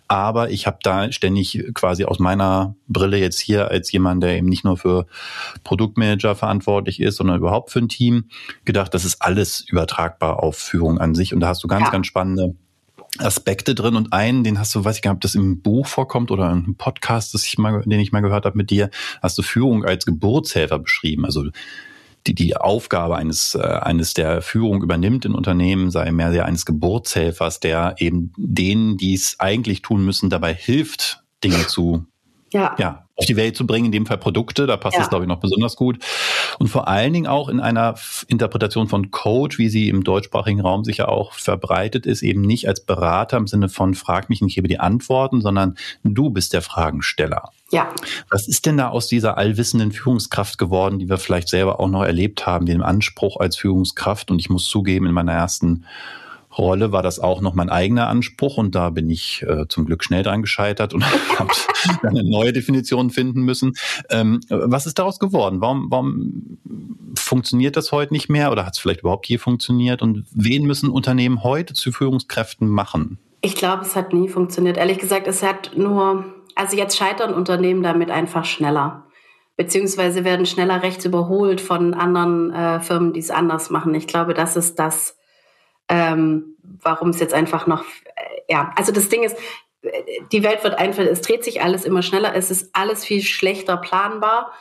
[0.07, 4.47] Aber ich habe da ständig quasi aus meiner Brille jetzt hier als jemand, der eben
[4.47, 5.07] nicht nur für
[5.63, 8.25] Produktmanager verantwortlich ist, sondern überhaupt für ein Team,
[8.65, 11.33] gedacht, das ist alles übertragbar auf Führung an sich.
[11.33, 11.91] Und da hast du ganz, ja.
[11.91, 12.55] ganz spannende
[13.19, 15.87] Aspekte drin und einen, den hast du, weiß ich gar nicht, ob das im Buch
[15.87, 18.89] vorkommt oder im Podcast, das ich mal, den ich mal gehört habe mit dir,
[19.21, 21.25] hast du Führung als Geburtshelfer beschrieben.
[21.25, 21.45] Also
[22.27, 26.65] die, die Aufgabe eines, äh, eines, der Führung übernimmt in Unternehmen, sei mehr der eines
[26.65, 32.05] Geburtshelfers, der eben denen, die es eigentlich tun müssen, dabei hilft, Dinge zu
[32.55, 32.75] ja.
[32.77, 35.29] ja auf die Welt zu bringen, in dem Fall Produkte, da passt es, glaube ich,
[35.29, 35.99] noch besonders gut.
[36.59, 37.95] Und vor allen Dingen auch in einer
[38.27, 42.81] Interpretation von Code, wie sie im deutschsprachigen Raum sicher auch verbreitet ist, eben nicht als
[42.81, 46.61] Berater im Sinne von frag mich und ich gebe die Antworten, sondern du bist der
[46.61, 47.51] Fragensteller.
[47.71, 47.93] Ja.
[48.29, 52.03] Was ist denn da aus dieser allwissenden Führungskraft geworden, die wir vielleicht selber auch noch
[52.03, 54.29] erlebt haben, dem Anspruch als Führungskraft?
[54.29, 55.85] Und ich muss zugeben, in meiner ersten
[56.57, 60.03] Rolle war das auch noch mein eigener Anspruch und da bin ich äh, zum Glück
[60.03, 61.05] schnell dran gescheitert und
[61.39, 61.51] habe
[62.03, 63.73] eine neue Definition finden müssen.
[64.09, 65.61] Ähm, was ist daraus geworden?
[65.61, 66.57] Warum, warum
[67.15, 70.01] funktioniert das heute nicht mehr oder hat es vielleicht überhaupt je funktioniert?
[70.01, 73.19] Und wen müssen Unternehmen heute zu Führungskräften machen?
[73.41, 74.77] Ich glaube, es hat nie funktioniert.
[74.77, 79.05] Ehrlich gesagt, es hat nur, also jetzt scheitern Unternehmen damit einfach schneller
[79.57, 83.95] beziehungsweise werden schneller rechts überholt von anderen äh, Firmen, die es anders machen.
[83.95, 85.17] Ich glaube, das ist das,
[85.89, 89.37] ähm, warum es jetzt einfach noch, äh, ja, also das Ding ist,
[90.31, 93.77] die Welt wird einfach, es dreht sich alles immer schneller, es ist alles viel schlechter
[93.77, 94.51] planbar.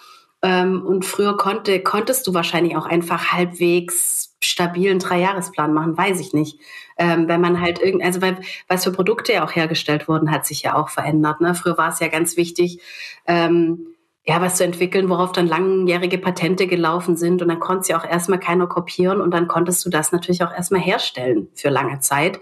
[0.43, 6.35] Ähm, und früher konnte, konntest du wahrscheinlich auch einfach halbwegs stabilen Dreijahresplan machen, weiß ich
[6.35, 6.61] nicht.
[6.99, 10.45] Ähm, wenn man halt irgend, also weil, was für Produkte ja auch hergestellt wurden, hat
[10.45, 11.41] sich ja auch verändert.
[11.41, 11.55] Ne?
[11.55, 12.81] Früher war es ja ganz wichtig,
[13.27, 13.94] ähm,
[14.27, 17.43] ja, was zu entwickeln, worauf dann langjährige Patente gelaufen sind.
[17.43, 20.43] Und dann konnte es ja auch erstmal keiner kopieren und dann konntest du das natürlich
[20.43, 22.41] auch erstmal herstellen für lange Zeit.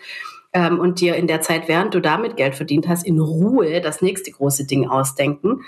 [0.52, 4.02] Ähm, und dir in der Zeit, während du damit Geld verdient hast, in Ruhe das
[4.02, 5.62] nächste große Ding ausdenken.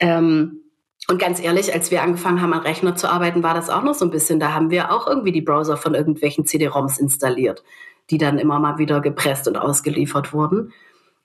[0.00, 0.60] Ähm,
[1.08, 3.94] und ganz ehrlich, als wir angefangen haben, an Rechner zu arbeiten, war das auch noch
[3.94, 4.40] so ein bisschen.
[4.40, 7.62] Da haben wir auch irgendwie die Browser von irgendwelchen CD-ROMs installiert,
[8.10, 10.72] die dann immer mal wieder gepresst und ausgeliefert wurden.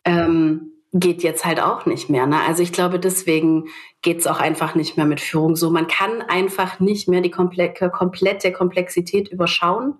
[0.06, 2.26] Ähm, geht jetzt halt auch nicht mehr.
[2.26, 2.38] Ne?
[2.48, 3.66] Also ich glaube, deswegen
[4.02, 5.70] geht es auch einfach nicht mehr mit Führung so.
[5.70, 9.96] Man kann einfach nicht mehr die komple komplette Komplexität überschauen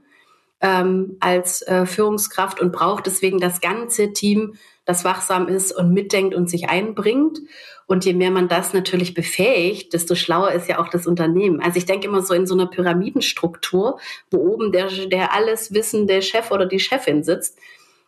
[0.62, 6.34] ähm, als äh, Führungskraft und braucht deswegen das ganze Team, das wachsam ist und mitdenkt
[6.34, 7.40] und sich einbringt.
[7.86, 11.62] Und je mehr man das natürlich befähigt, desto schlauer ist ja auch das Unternehmen.
[11.62, 14.00] Also ich denke immer so in so einer Pyramidenstruktur,
[14.30, 17.58] wo oben der, der alles wissende Chef oder die Chefin sitzt.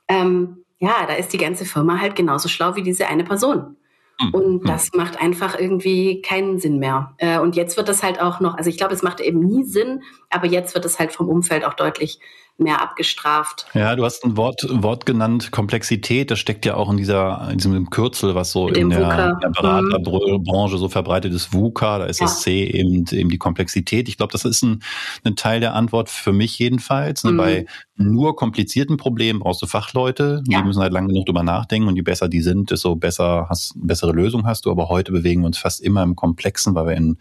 [0.07, 3.77] Ähm, ja, da ist die ganze Firma halt genauso schlau wie diese eine Person.
[4.19, 4.63] Hm, und hm.
[4.65, 7.13] das macht einfach irgendwie keinen Sinn mehr.
[7.17, 9.63] Äh, und jetzt wird das halt auch noch, also ich glaube, es macht eben nie
[9.63, 12.19] Sinn, aber jetzt wird es halt vom Umfeld auch deutlich
[12.61, 13.65] mehr abgestraft.
[13.73, 16.31] Ja, du hast ein Wort, Wort genannt, Komplexität.
[16.31, 20.77] Das steckt ja auch in dieser, in diesem Kürzel, was so in der, der, Beraterbranche
[20.77, 22.25] so verbreitet ist, VUCA, da ist ja.
[22.25, 24.07] das C eben, eben die Komplexität.
[24.07, 24.81] Ich glaube, das ist ein,
[25.23, 27.23] ein Teil der Antwort für mich jedenfalls.
[27.23, 27.31] Ne?
[27.31, 27.37] Mhm.
[27.37, 27.65] Bei
[27.97, 32.01] nur komplizierten Problemen brauchst du Fachleute, die müssen halt lange genug drüber nachdenken und je
[32.01, 34.71] besser die sind, desto besser hast, bessere Lösung hast du.
[34.71, 37.17] Aber heute bewegen wir uns fast immer im Komplexen, weil wir in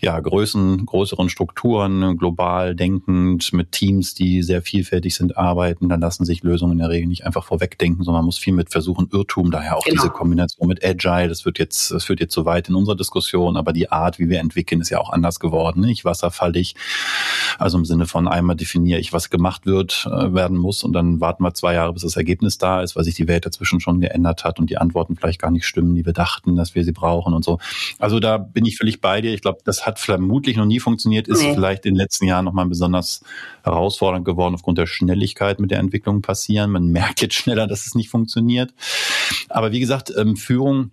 [0.00, 5.88] ja, Größen, größeren Strukturen, global denkend, mit Teams, die sehr vielfältig sind, arbeiten.
[5.88, 8.70] Dann lassen sich Lösungen in der Regel nicht einfach vorwegdenken, sondern man muss viel mit
[8.70, 10.02] versuchen, Irrtum, daher auch genau.
[10.02, 13.56] diese Kombination mit Agile, das wird jetzt, das führt jetzt zu weit in unserer Diskussion,
[13.56, 15.80] aber die Art, wie wir entwickeln, ist ja auch anders geworden.
[15.80, 16.74] Nicht wasserfallig,
[17.58, 21.20] also im Sinne von einmal definiere ich, was gemacht wird, äh, werden muss und dann
[21.20, 24.00] warten wir zwei Jahre, bis das Ergebnis da ist, weil sich die Welt dazwischen schon
[24.00, 26.92] geändert hat und die Antworten vielleicht gar nicht stimmen, die wir dachten, dass wir sie
[26.92, 27.58] brauchen und so.
[27.98, 29.32] Also da bin ich völlig bei dir.
[29.32, 31.54] Ich glaube, das hat vermutlich noch nie funktioniert, ist nee.
[31.54, 33.22] vielleicht in den letzten Jahren nochmal besonders
[33.62, 36.72] herausfordernd geworden aufgrund der Schnelligkeit, mit der Entwicklung passieren.
[36.72, 38.74] Man merkt jetzt schneller, dass es nicht funktioniert.
[39.48, 40.90] Aber wie gesagt, ähm, Führung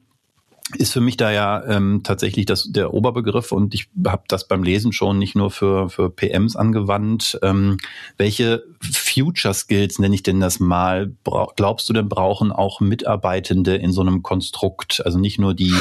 [0.77, 4.63] ist für mich da ja ähm, tatsächlich das, der Oberbegriff und ich habe das beim
[4.63, 7.39] Lesen schon nicht nur für, für PMs angewandt.
[7.41, 7.77] Ähm,
[8.17, 11.11] welche Future Skills nenne ich denn das mal?
[11.55, 15.01] glaubst du denn brauchen auch Mitarbeitende in so einem Konstrukt?
[15.05, 15.73] Also nicht nur die,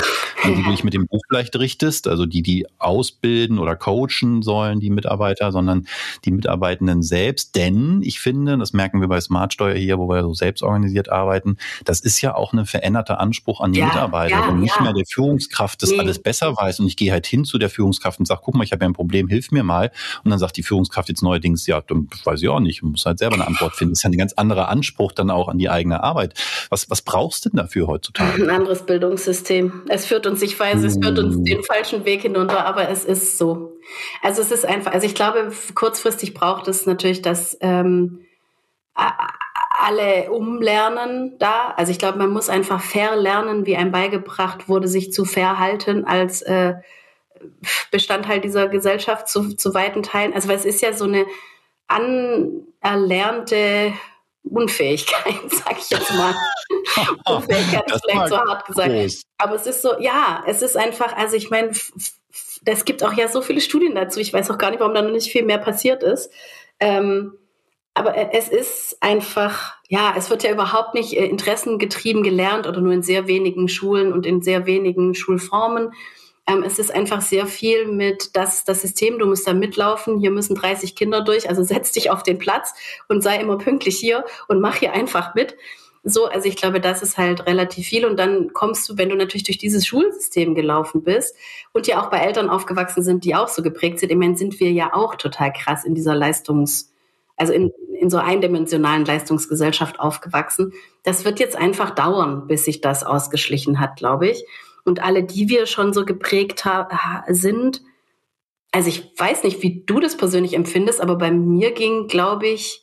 [0.43, 4.43] an die du dich mit dem Buch vielleicht richtest, also die, die ausbilden oder coachen
[4.43, 5.87] sollen, die Mitarbeiter, sondern
[6.25, 7.57] die Mitarbeitenden selbst.
[7.57, 11.57] Denn ich finde, das merken wir bei Smartsteuer hier, wo wir so selbst organisiert arbeiten,
[11.85, 14.37] das ist ja auch ein veränderter Anspruch an die ja, Mitarbeiter.
[14.37, 14.83] Ja, und nicht ja.
[14.83, 15.99] mehr der Führungskraft das nee.
[15.99, 18.65] alles besser weiß und ich gehe halt hin zu der Führungskraft und sage, guck mal,
[18.65, 19.91] ich habe ja ein Problem, hilf mir mal.
[20.25, 23.19] Und dann sagt die Führungskraft jetzt neuerdings, ja, dann weiß ich auch nicht, muss halt
[23.19, 23.93] selber eine Antwort finden.
[23.93, 26.35] Das ist ja ein ganz anderer Anspruch dann auch an die eigene Arbeit.
[26.71, 28.43] Was, was brauchst du denn dafür heutzutage?
[28.43, 29.83] Ein anderes Bildungssystem.
[29.89, 31.45] Es führt uns, ich weiß, es führt uns uh.
[31.45, 33.77] den falschen Weg hinunter, aber es ist so.
[34.23, 38.21] Also es ist einfach, also ich glaube, kurzfristig braucht es natürlich das ähm,
[38.95, 41.73] alle umlernen da.
[41.77, 46.05] Also ich glaube, man muss einfach fair lernen, wie einem beigebracht wurde, sich zu verhalten
[46.05, 46.75] als äh,
[47.91, 50.35] Bestandteil dieser Gesellschaft zu, zu weiten Teilen.
[50.35, 51.27] Also weil es ist ja so eine
[51.89, 53.93] anerlernte
[54.43, 56.35] Unfähigkeit, sag ich jetzt mal.
[57.27, 58.91] Unfähigkeit ist vielleicht so hart gesagt.
[58.91, 59.23] Groß.
[59.39, 61.73] Aber es ist so, ja, es ist einfach, also ich meine,
[62.65, 64.21] es gibt auch ja so viele Studien dazu.
[64.21, 66.31] Ich weiß auch gar nicht, warum da noch nicht viel mehr passiert ist.
[66.79, 67.37] Ähm,
[67.95, 72.93] aber es ist einfach, ja, es wird ja überhaupt nicht äh, interessengetrieben gelernt oder nur
[72.93, 75.93] in sehr wenigen Schulen und in sehr wenigen Schulformen.
[76.47, 80.31] Ähm, es ist einfach sehr viel mit das, das System, du musst da mitlaufen, hier
[80.31, 82.75] müssen 30 Kinder durch, also setz dich auf den Platz
[83.09, 85.57] und sei immer pünktlich hier und mach hier einfach mit.
[86.03, 88.07] So, also ich glaube, das ist halt relativ viel.
[88.07, 91.37] Und dann kommst du, wenn du natürlich durch dieses Schulsystem gelaufen bist
[91.73, 94.61] und ja auch bei Eltern aufgewachsen sind, die auch so geprägt sind, ich meine, sind
[94.61, 96.91] wir ja auch total krass in dieser Leistungs-
[97.41, 100.75] also in, in so eindimensionalen Leistungsgesellschaft aufgewachsen.
[101.05, 104.45] Das wird jetzt einfach dauern, bis sich das ausgeschlichen hat, glaube ich.
[104.85, 106.65] Und alle, die wir schon so geprägt
[107.29, 107.83] sind,
[108.73, 112.83] also ich weiß nicht, wie du das persönlich empfindest, aber bei mir ging, glaube ich,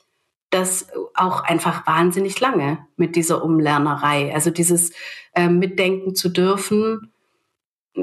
[0.50, 4.34] das auch einfach wahnsinnig lange mit dieser Umlernerei.
[4.34, 4.92] Also dieses
[5.34, 7.12] äh, Mitdenken zu dürfen,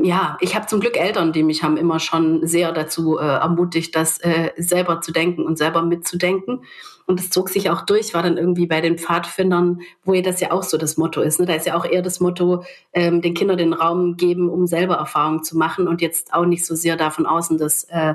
[0.02, 3.94] ja, ich habe zum Glück Eltern, die mich haben immer schon sehr dazu äh, ermutigt,
[3.94, 6.64] das äh, selber zu denken und selber mitzudenken.
[7.06, 10.40] Und das zog sich auch durch, war dann irgendwie bei den Pfadfindern, wo ja das
[10.40, 11.38] ja auch so das Motto ist.
[11.38, 11.46] Ne?
[11.46, 14.94] Da ist ja auch eher das Motto, ähm, den Kindern den Raum geben, um selber
[14.94, 18.14] Erfahrungen zu machen und jetzt auch nicht so sehr davon außen das äh,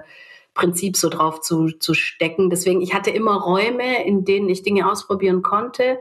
[0.56, 2.50] Prinzip so drauf zu, zu stecken.
[2.50, 6.00] Deswegen, ich hatte immer Räume, in denen ich Dinge ausprobieren konnte.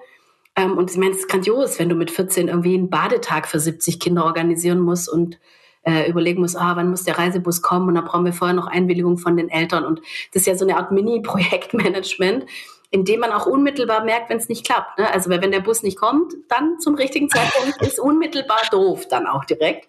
[0.56, 3.60] Ähm, und ich meine, es ist grandios, wenn du mit 14 irgendwie einen Badetag für
[3.60, 5.38] 70 Kinder organisieren musst und
[5.82, 8.66] äh, überlegen muss, ah, wann muss der Reisebus kommen und dann brauchen wir vorher noch
[8.66, 9.84] Einwilligung von den Eltern.
[9.84, 10.00] Und
[10.32, 12.46] das ist ja so eine Art Mini-Projektmanagement,
[12.90, 14.98] in dem man auch unmittelbar merkt, wenn es nicht klappt.
[14.98, 15.12] Ne?
[15.12, 19.44] Also wenn der Bus nicht kommt, dann zum richtigen Zeitpunkt ist unmittelbar doof dann auch
[19.44, 19.88] direkt.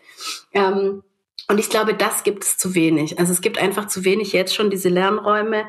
[0.54, 1.04] Ähm,
[1.47, 3.19] und ich glaube, das gibt es zu wenig.
[3.19, 5.65] Also es gibt einfach zu wenig jetzt schon diese Lernräume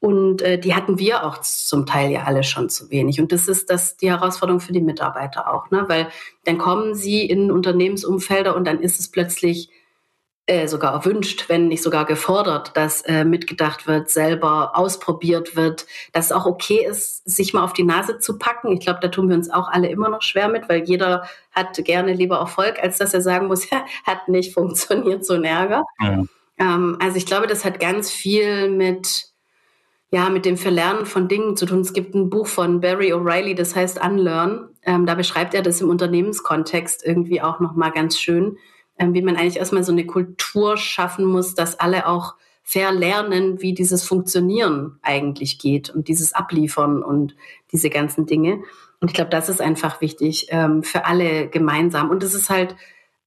[0.00, 3.20] und äh, die hatten wir auch zum Teil ja alle schon zu wenig.
[3.20, 5.84] Und das ist das die Herausforderung für die Mitarbeiter auch, ne?
[5.88, 6.08] Weil
[6.44, 9.70] dann kommen sie in Unternehmensumfelder und dann ist es plötzlich
[10.46, 16.26] äh, sogar erwünscht, wenn nicht sogar gefordert, dass äh, mitgedacht wird, selber ausprobiert wird, dass
[16.26, 18.72] es auch okay ist, sich mal auf die Nase zu packen.
[18.72, 21.82] Ich glaube, da tun wir uns auch alle immer noch schwer mit, weil jeder hat
[21.84, 25.84] gerne lieber Erfolg, als dass er sagen muss, ja, hat nicht funktioniert, so ein Ärger.
[26.00, 26.24] Ja.
[26.58, 29.32] Ähm, also ich glaube, das hat ganz viel mit
[30.10, 31.80] ja, mit dem Verlernen von Dingen zu tun.
[31.80, 34.68] Es gibt ein Buch von Barry O'Reilly, das heißt Unlearn.
[34.84, 38.56] Ähm, da beschreibt er das im Unternehmenskontext irgendwie auch nochmal ganz schön,
[38.98, 44.04] wie man eigentlich erstmal so eine Kultur schaffen muss, dass alle auch verlernen, wie dieses
[44.04, 47.36] Funktionieren eigentlich geht und dieses Abliefern und
[47.72, 48.62] diese ganzen Dinge.
[49.00, 52.08] Und ich glaube, das ist einfach wichtig ähm, für alle gemeinsam.
[52.08, 52.74] Und es ist halt,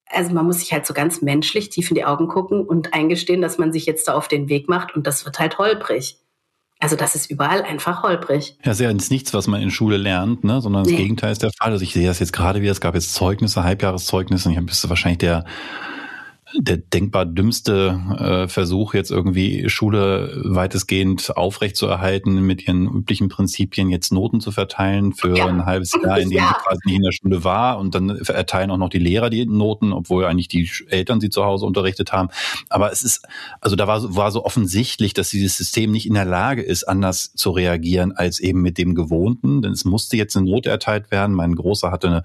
[0.08, 3.42] also man muss sich halt so ganz menschlich tief in die Augen gucken und eingestehen,
[3.42, 6.18] dass man sich jetzt da auf den Weg macht und das wird halt holprig.
[6.80, 8.56] Also das ist überall einfach holprig.
[8.64, 10.62] Ja, ist ja nichts, was man in Schule lernt, ne?
[10.62, 10.98] sondern das nee.
[10.98, 11.72] Gegenteil ist der Fall.
[11.72, 14.90] Also ich sehe das jetzt gerade wieder, es gab jetzt Zeugnisse, Halbjahreszeugnisse und ich habe
[14.90, 15.46] wahrscheinlich der
[16.56, 24.14] der denkbar dümmste äh, Versuch, jetzt irgendwie Schule weitestgehend aufrechtzuerhalten, mit ihren üblichen Prinzipien jetzt
[24.14, 25.46] Noten zu verteilen für ja.
[25.46, 26.48] ein halbes Jahr, in dem ja.
[26.48, 27.78] sie quasi nicht in der Schule war.
[27.80, 31.44] Und dann erteilen auch noch die Lehrer die Noten, obwohl eigentlich die Eltern sie zu
[31.44, 32.30] Hause unterrichtet haben.
[32.70, 33.28] Aber es ist,
[33.60, 37.34] also da war, war so offensichtlich, dass dieses System nicht in der Lage ist, anders
[37.34, 39.62] zu reagieren als eben mit dem Gewohnten.
[39.62, 41.36] Denn es musste jetzt eine Note erteilt werden.
[41.36, 42.24] Mein Großer hatte eine,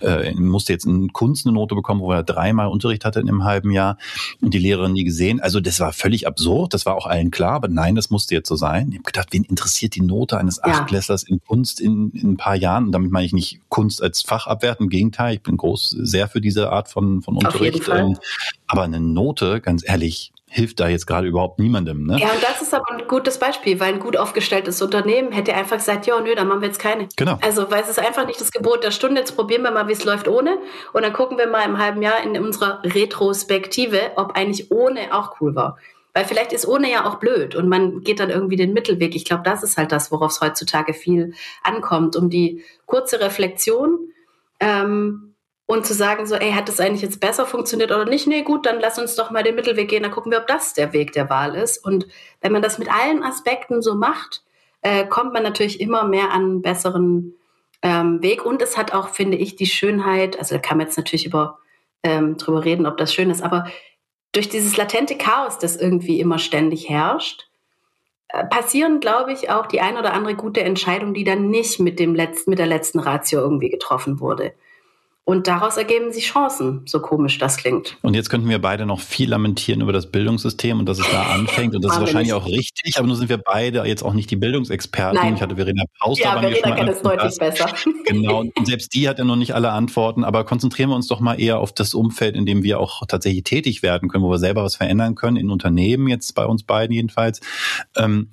[0.00, 3.44] äh, musste jetzt in Kunst eine Note bekommen, wo er dreimal Unterricht hatte in einem
[3.44, 3.96] halben halben Jahr
[4.40, 5.40] und die Lehrerin nie gesehen.
[5.40, 8.48] Also das war völlig absurd, das war auch allen klar, aber nein, das musste jetzt
[8.48, 8.88] so sein.
[8.90, 10.60] Ich habe gedacht, wen interessiert die Note eines.
[10.66, 12.86] Achtklässlers in Kunst in, in ein paar Jahren?
[12.86, 16.28] Und damit meine ich nicht Kunst als Fach abwerten, im Gegenteil, ich bin groß sehr
[16.28, 17.88] für diese Art von, von Unterricht.
[17.88, 18.18] Ähm,
[18.66, 22.06] aber eine Note, ganz ehrlich, hilft da jetzt gerade überhaupt niemandem.
[22.06, 22.18] Ne?
[22.18, 25.76] Ja, und das ist aber ein gutes Beispiel, weil ein gut aufgestelltes Unternehmen hätte einfach
[25.76, 27.08] gesagt, ja, nö, dann machen wir jetzt keine.
[27.16, 27.38] Genau.
[27.42, 29.20] Also, weil es ist einfach nicht das Gebot der Stunde.
[29.20, 30.58] Jetzt probieren wir mal, wie es läuft ohne.
[30.92, 35.40] Und dann gucken wir mal im halben Jahr in unserer Retrospektive, ob eigentlich ohne auch
[35.40, 35.78] cool war.
[36.14, 39.14] Weil vielleicht ist ohne ja auch blöd und man geht dann irgendwie den Mittelweg.
[39.14, 43.98] Ich glaube, das ist halt das, worauf es heutzutage viel ankommt, um die kurze Reflexion.
[44.58, 45.34] Ähm,
[45.66, 48.26] und zu sagen, so, ey, hat das eigentlich jetzt besser funktioniert oder nicht?
[48.26, 50.74] Nee, gut, dann lass uns doch mal den Mittelweg gehen, dann gucken wir, ob das
[50.74, 51.84] der Weg der Wahl ist.
[51.84, 52.06] Und
[52.40, 54.44] wenn man das mit allen Aspekten so macht,
[54.82, 57.34] äh, kommt man natürlich immer mehr an einen besseren
[57.82, 58.46] ähm, Weg.
[58.46, 61.58] Und es hat auch, finde ich, die Schönheit, also da kann man jetzt natürlich über,
[62.04, 63.66] ähm, drüber reden, ob das schön ist, aber
[64.30, 67.48] durch dieses latente Chaos, das irgendwie immer ständig herrscht,
[68.28, 71.98] äh, passieren, glaube ich, auch die ein oder andere gute Entscheidung, die dann nicht mit,
[71.98, 74.54] dem letzten, mit der letzten Ratio irgendwie getroffen wurde.
[75.28, 77.96] Und daraus ergeben sich Chancen, so komisch das klingt.
[78.02, 81.22] Und jetzt könnten wir beide noch viel lamentieren über das Bildungssystem und dass es da
[81.34, 81.74] anfängt.
[81.74, 84.36] Und das ist wahrscheinlich auch richtig, aber nun sind wir beide jetzt auch nicht die
[84.36, 85.16] Bildungsexperten.
[85.20, 85.34] Nein.
[85.34, 87.66] Ich hatte Verena Paus ja, Verena kennt es deutlich besser.
[88.08, 90.22] Genau, und selbst die hat ja noch nicht alle Antworten.
[90.22, 93.42] Aber konzentrieren wir uns doch mal eher auf das Umfeld, in dem wir auch tatsächlich
[93.42, 96.94] tätig werden können, wo wir selber was verändern können, in Unternehmen, jetzt bei uns beiden
[96.94, 97.40] jedenfalls.
[97.96, 98.28] Ähm,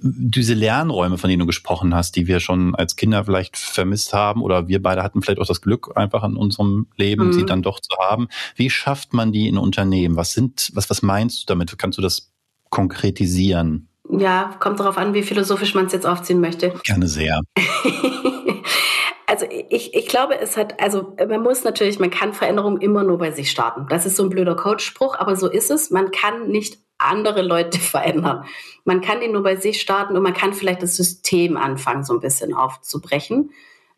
[0.00, 4.42] diese Lernräume, von denen du gesprochen hast, die wir schon als Kinder vielleicht vermisst haben,
[4.42, 7.32] oder wir beide hatten vielleicht auch das Glück, einfach in unserem Leben, mhm.
[7.32, 8.28] sie dann doch zu haben.
[8.56, 10.16] Wie schafft man die in Unternehmen?
[10.16, 11.76] Was sind, was, was meinst du damit?
[11.78, 12.32] Kannst du das
[12.70, 13.88] konkretisieren?
[14.10, 16.74] Ja, kommt darauf an, wie philosophisch man es jetzt aufziehen möchte.
[16.84, 17.40] Gerne sehr.
[19.26, 23.18] also ich, ich glaube, es hat, also man muss natürlich, man kann Veränderungen immer nur
[23.18, 23.86] bei sich starten.
[23.88, 25.90] Das ist so ein blöder Coach-Spruch, aber so ist es.
[25.90, 28.44] Man kann nicht andere Leute verändern.
[28.84, 32.12] Man kann die nur bei sich starten und man kann vielleicht das System anfangen, so
[32.12, 33.50] ein bisschen aufzubrechen.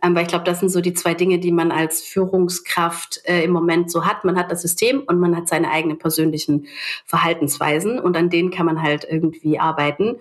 [0.05, 3.43] Ähm, weil ich glaube, das sind so die zwei Dinge, die man als Führungskraft äh,
[3.45, 4.25] im Moment so hat.
[4.25, 6.67] Man hat das System und man hat seine eigenen persönlichen
[7.07, 10.17] Verhaltensweisen und an denen kann man halt irgendwie arbeiten,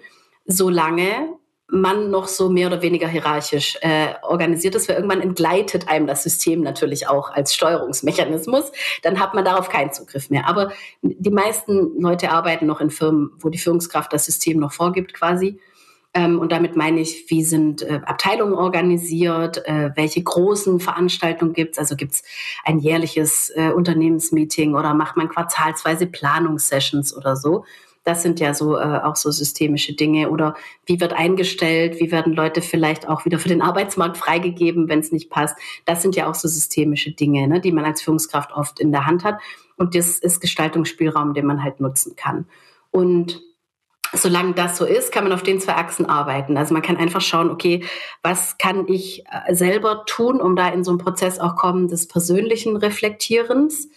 [0.45, 1.33] solange
[1.67, 6.21] man noch so mehr oder weniger hierarchisch äh, organisiert ist, weil irgendwann entgleitet einem das
[6.21, 8.71] System natürlich auch als Steuerungsmechanismus.
[9.01, 10.47] Dann hat man darauf keinen Zugriff mehr.
[10.47, 15.13] Aber die meisten Leute arbeiten noch in Firmen, wo die Führungskraft das System noch vorgibt
[15.13, 15.59] quasi.
[16.13, 21.79] Ähm, und damit meine ich, wie sind äh, Abteilungen organisiert, äh, welche großen Veranstaltungen gibt's?
[21.79, 22.23] Also gibt's
[22.63, 27.65] ein jährliches äh, Unternehmensmeeting oder macht man quartalsweise Planungssessions oder so?
[28.03, 30.29] Das sind ja so äh, auch so systemische Dinge.
[30.29, 31.99] Oder wie wird eingestellt?
[31.99, 35.57] Wie werden Leute vielleicht auch wieder für den Arbeitsmarkt freigegeben, wenn es nicht passt?
[35.85, 39.05] Das sind ja auch so systemische Dinge, ne, die man als Führungskraft oft in der
[39.05, 39.39] Hand hat.
[39.77, 42.45] Und das ist Gestaltungsspielraum, den man halt nutzen kann.
[42.91, 43.41] Und
[44.13, 46.57] solange das so ist, kann man auf den zwei Achsen arbeiten.
[46.57, 47.83] Also man kann einfach schauen, okay,
[48.21, 52.07] was kann ich äh, selber tun, um da in so einen Prozess auch kommen des
[52.07, 53.89] persönlichen Reflektierens.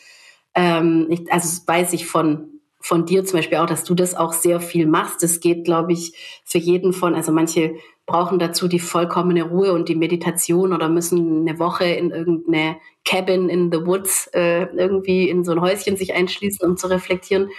[0.54, 2.52] Ähm, ich, also weiß ich von
[2.86, 5.20] von dir zum Beispiel auch, dass du das auch sehr viel machst.
[5.20, 6.12] Das geht, glaube ich,
[6.44, 7.74] für jeden von, also manche
[8.06, 13.48] brauchen dazu die vollkommene Ruhe und die Meditation oder müssen eine Woche in irgendeine Cabin
[13.48, 17.50] in the Woods äh, irgendwie in so ein Häuschen sich einschließen, um zu reflektieren.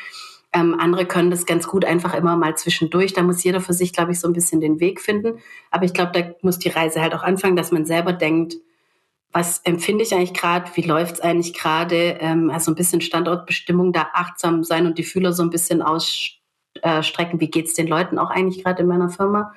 [0.53, 3.13] Ähm, andere können das ganz gut einfach immer mal zwischendurch.
[3.13, 5.39] Da muss jeder für sich, glaube ich, so ein bisschen den Weg finden.
[5.71, 8.55] Aber ich glaube, da muss die Reise halt auch anfangen, dass man selber denkt,
[9.31, 13.91] was empfinde ich eigentlich gerade, wie läuft es eigentlich gerade, ähm, also ein bisschen Standortbestimmung,
[13.91, 18.17] da achtsam sein und die Fühler so ein bisschen ausstrecken, wie geht es den Leuten
[18.17, 19.53] auch eigentlich gerade in meiner Firma.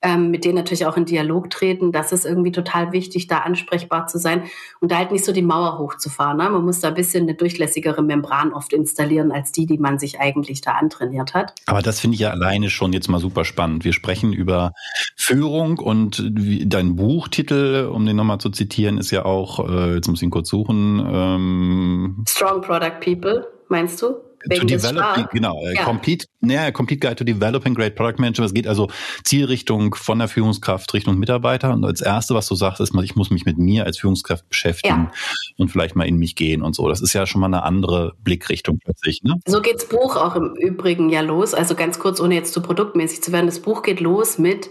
[0.00, 1.92] Ähm, mit denen natürlich auch in Dialog treten.
[1.92, 4.44] Das ist irgendwie total wichtig, da ansprechbar zu sein
[4.80, 6.36] und da halt nicht so die Mauer hochzufahren.
[6.36, 6.48] Ne?
[6.50, 10.20] Man muss da ein bisschen eine durchlässigere Membran oft installieren als die, die man sich
[10.20, 11.54] eigentlich da antrainiert hat.
[11.66, 13.84] Aber das finde ich ja alleine schon jetzt mal super spannend.
[13.84, 14.72] Wir sprechen über
[15.16, 20.20] Führung und dein Buchtitel, um den nochmal zu zitieren, ist ja auch, äh, jetzt muss
[20.20, 21.04] ich ihn kurz suchen.
[21.12, 24.27] Ähm Strong Product People, meinst du?
[24.54, 25.84] To developing, genau, äh, ja.
[25.84, 28.50] complete, naja, complete Guide to Developing Great Product Management.
[28.50, 28.88] Es geht also
[29.24, 31.72] Zielrichtung von der Führungskraft Richtung Mitarbeiter.
[31.72, 35.10] Und als erste, was du sagst, ist, ich muss mich mit mir als Führungskraft beschäftigen
[35.10, 35.54] ja.
[35.56, 36.88] und vielleicht mal in mich gehen und so.
[36.88, 39.22] Das ist ja schon mal eine andere Blickrichtung plötzlich.
[39.22, 39.36] Ne?
[39.46, 41.54] So geht's Buch auch im Übrigen ja los.
[41.54, 43.46] Also ganz kurz, ohne jetzt zu produktmäßig zu werden.
[43.46, 44.68] Das Buch geht los mit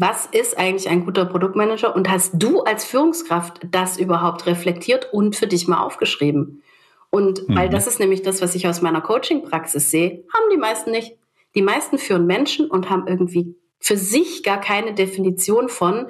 [0.00, 5.34] was ist eigentlich ein guter Produktmanager und hast du als Führungskraft das überhaupt reflektiert und
[5.34, 6.62] für dich mal aufgeschrieben?
[7.10, 7.56] Und mhm.
[7.56, 11.16] weil das ist nämlich das, was ich aus meiner Coaching-Praxis sehe, haben die meisten nicht.
[11.54, 16.08] Die meisten führen Menschen und haben irgendwie für sich gar keine Definition von,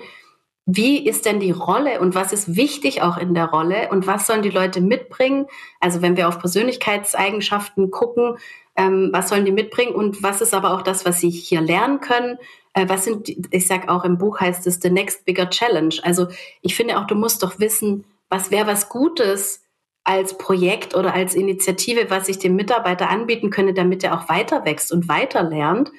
[0.70, 4.26] wie ist denn die Rolle und was ist wichtig auch in der Rolle und was
[4.26, 5.46] sollen die Leute mitbringen?
[5.80, 8.37] Also wenn wir auf Persönlichkeitseigenschaften gucken,
[8.76, 12.00] ähm, was sollen die mitbringen und was ist aber auch das, was sie hier lernen
[12.00, 12.37] können?
[12.74, 15.94] Äh, was sind, ich sag auch im Buch heißt es The Next Bigger Challenge.
[16.02, 16.28] Also
[16.61, 19.62] ich finde auch, du musst doch wissen, was wäre was Gutes,
[20.09, 24.64] als Projekt oder als Initiative, was ich dem Mitarbeiter anbieten könne, damit er auch weiter
[24.64, 25.92] wächst und weiter lernt.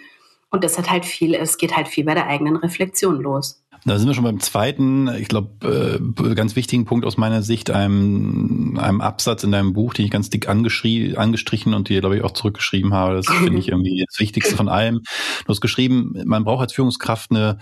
[0.50, 3.62] Und das hat halt viel, es geht halt viel bei der eigenen Reflexion los.
[3.90, 7.72] Da sind wir schon beim zweiten, ich glaube, äh, ganz wichtigen Punkt aus meiner Sicht,
[7.72, 12.24] einem, einem Absatz in deinem Buch, den ich ganz dick angestrichen und dir, glaube ich,
[12.24, 13.16] auch zurückgeschrieben habe.
[13.16, 15.00] Das finde ich irgendwie das Wichtigste von allem.
[15.00, 17.58] Du hast geschrieben, man braucht als Führungskraft eine,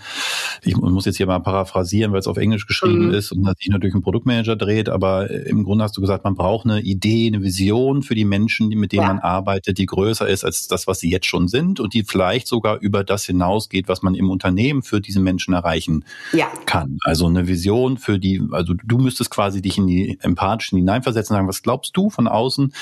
[0.60, 3.14] ich muss jetzt hier mal paraphrasieren, weil es auf Englisch geschrieben mhm.
[3.14, 6.66] ist und sich natürlich ein Produktmanager dreht, aber im Grunde hast du gesagt, man braucht
[6.66, 9.08] eine Idee, eine Vision für die Menschen, mit denen ja.
[9.08, 12.48] man arbeitet, die größer ist als das, was sie jetzt schon sind und die vielleicht
[12.48, 16.50] sogar über das hinausgeht, was man im Unternehmen für diese Menschen erreichen ja.
[16.66, 16.98] kann.
[17.04, 21.38] Also eine Vision für die, also du müsstest quasi dich in die empathischen hineinversetzen und
[21.38, 22.72] sagen, was glaubst du von außen,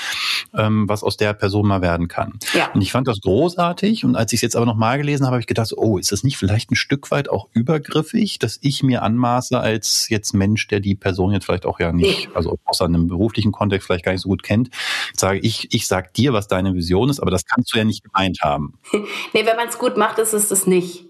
[0.55, 2.39] ähm, was aus der Person mal werden kann.
[2.53, 2.71] Ja.
[2.73, 5.41] Und ich fand das großartig und als ich es jetzt aber nochmal gelesen habe, habe
[5.41, 9.03] ich gedacht, oh, ist das nicht vielleicht ein Stück weit auch übergriffig, dass ich mir
[9.03, 13.07] anmaße als jetzt Mensch, der die Person jetzt vielleicht auch ja nicht, also außer einem
[13.07, 14.69] beruflichen Kontext vielleicht gar nicht so gut kennt,
[15.15, 18.03] sage ich, ich sag dir, was deine Vision ist, aber das kannst du ja nicht
[18.03, 18.79] gemeint haben.
[18.91, 21.05] nee, wenn man es gut macht, ist es das nicht.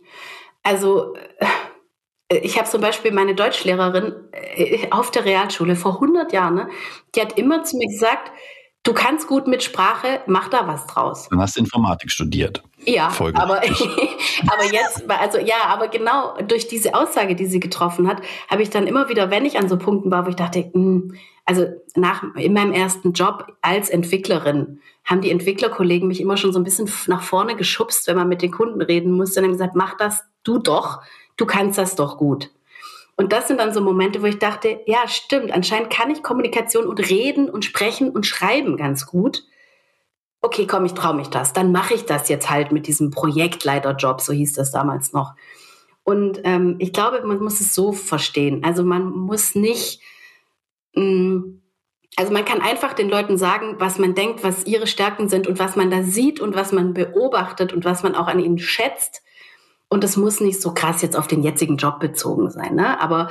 [0.64, 1.46] Also äh,
[2.30, 6.70] ich habe zum Beispiel meine Deutschlehrerin äh, auf der Realschule vor 100 Jahren, ne,
[7.16, 8.32] die hat immer zu mir gesagt,
[8.84, 11.28] du kannst gut mit Sprache, mach da was draus.
[11.30, 12.64] Dann hast du Informatik studiert.
[12.86, 18.22] Ja, aber, aber jetzt, also ja, aber genau durch diese Aussage, die sie getroffen hat,
[18.50, 20.74] habe ich dann immer wieder, wenn ich an so Punkten war, wo ich dachte, mh,
[20.74, 26.52] hm, also nach in meinem ersten Job als Entwicklerin haben die Entwicklerkollegen mich immer schon
[26.52, 29.54] so ein bisschen nach vorne geschubst, wenn man mit den Kunden reden muss, dann haben
[29.54, 31.00] gesagt, mach das du doch
[31.38, 32.50] du kannst das doch gut.
[33.16, 36.86] Und das sind dann so Momente, wo ich dachte, ja, stimmt, anscheinend kann ich Kommunikation
[36.86, 39.44] und reden und sprechen und schreiben ganz gut.
[40.40, 41.52] Okay, komm, ich traue mich das.
[41.52, 45.34] Dann mache ich das jetzt halt mit diesem Projektleiterjob, so hieß das damals noch.
[46.04, 48.64] Und ähm, ich glaube, man muss es so verstehen.
[48.64, 50.02] Also man muss nicht,
[50.94, 51.62] mh, mm,
[52.18, 55.60] also man kann einfach den Leuten sagen, was man denkt, was ihre Stärken sind und
[55.60, 59.22] was man da sieht und was man beobachtet und was man auch an ihnen schätzt.
[59.90, 63.00] Und es muss nicht so krass jetzt auf den jetzigen Job bezogen sein, ne?
[63.00, 63.30] Aber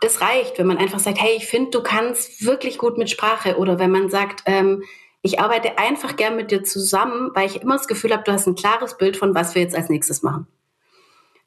[0.00, 3.58] das reicht, wenn man einfach sagt, hey, ich finde, du kannst wirklich gut mit Sprache.
[3.58, 4.82] Oder wenn man sagt, ähm,
[5.22, 8.46] ich arbeite einfach gern mit dir zusammen, weil ich immer das Gefühl habe, du hast
[8.46, 10.46] ein klares Bild von, was wir jetzt als nächstes machen.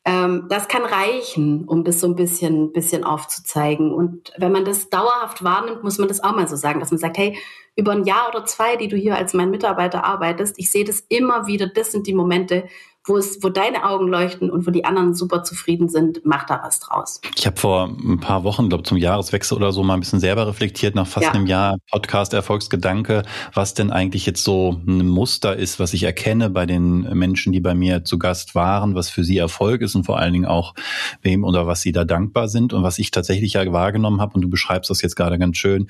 [0.06, 3.92] Ähm, das kann reichen, um das so ein bisschen, bisschen aufzuzeigen.
[3.92, 7.00] Und wenn man das dauerhaft wahrnimmt, muss man das auch mal so sagen, dass man
[7.00, 7.38] sagt, hey,
[7.76, 11.00] über ein Jahr oder zwei, die du hier als mein Mitarbeiter arbeitest, ich sehe das
[11.08, 12.66] immer wieder, das sind die Momente,
[13.06, 16.62] wo es, wo deine Augen leuchten und wo die anderen super zufrieden sind, mach da
[16.64, 17.20] was draus.
[17.36, 20.48] Ich habe vor ein paar Wochen, glaube zum Jahreswechsel oder so mal ein bisschen selber
[20.48, 21.34] reflektiert nach fast ja.
[21.34, 26.50] einem Jahr Podcast Erfolgsgedanke, was denn eigentlich jetzt so ein Muster ist, was ich erkenne
[26.50, 30.06] bei den Menschen, die bei mir zu Gast waren, was für sie Erfolg ist und
[30.06, 30.74] vor allen Dingen auch
[31.22, 34.42] wem oder was sie da dankbar sind und was ich tatsächlich ja wahrgenommen habe und
[34.42, 35.88] du beschreibst das jetzt gerade ganz schön,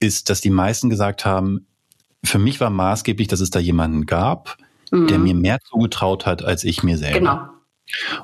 [0.00, 1.66] ist, dass die meisten gesagt haben,
[2.24, 4.56] für mich war maßgeblich, dass es da jemanden gab,
[4.90, 5.06] mhm.
[5.06, 7.18] der mir mehr zugetraut hat als ich mir selber.
[7.18, 7.55] Genau.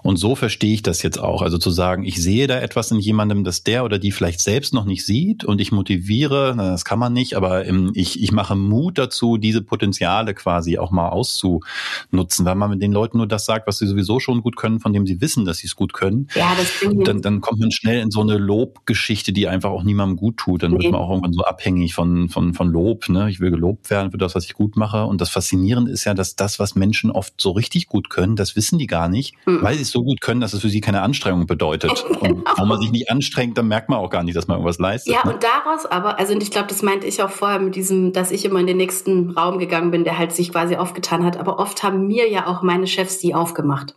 [0.03, 1.42] Und so verstehe ich das jetzt auch.
[1.42, 4.75] Also zu sagen, ich sehe da etwas in jemandem, das der oder die vielleicht selbst
[4.75, 8.98] noch nicht sieht und ich motiviere, das kann man nicht, aber ich, ich mache Mut
[8.98, 13.66] dazu, diese Potenziale quasi auch mal auszunutzen, weil man mit den Leuten nur das sagt,
[13.66, 16.29] was sie sowieso schon gut können, von dem sie wissen, dass sie es gut können.
[16.35, 16.72] Ja, das
[17.05, 20.62] dann, dann kommt man schnell in so eine Lobgeschichte, die einfach auch niemandem gut tut.
[20.62, 23.09] Dann wird man auch irgendwann so abhängig von, von, von Lob.
[23.09, 23.30] Ne?
[23.30, 25.05] Ich will gelobt werden für das, was ich gut mache.
[25.05, 28.57] Und das Faszinierende ist ja, dass das, was Menschen oft so richtig gut können, das
[28.57, 29.34] wissen die gar nicht.
[29.47, 29.62] Mhm Mhm.
[29.62, 32.05] Weil sie es so gut können, dass es für sie keine Anstrengung bedeutet.
[32.20, 32.34] genau.
[32.34, 34.78] Und wenn man sich nicht anstrengt, dann merkt man auch gar nicht, dass man irgendwas
[34.78, 35.14] leistet.
[35.14, 35.34] Ja, ne?
[35.34, 38.44] und daraus aber, also ich glaube, das meinte ich auch vorher mit diesem, dass ich
[38.44, 41.36] immer in den nächsten Raum gegangen bin, der halt sich quasi aufgetan hat.
[41.36, 43.94] Aber oft haben mir ja auch meine Chefs die aufgemacht.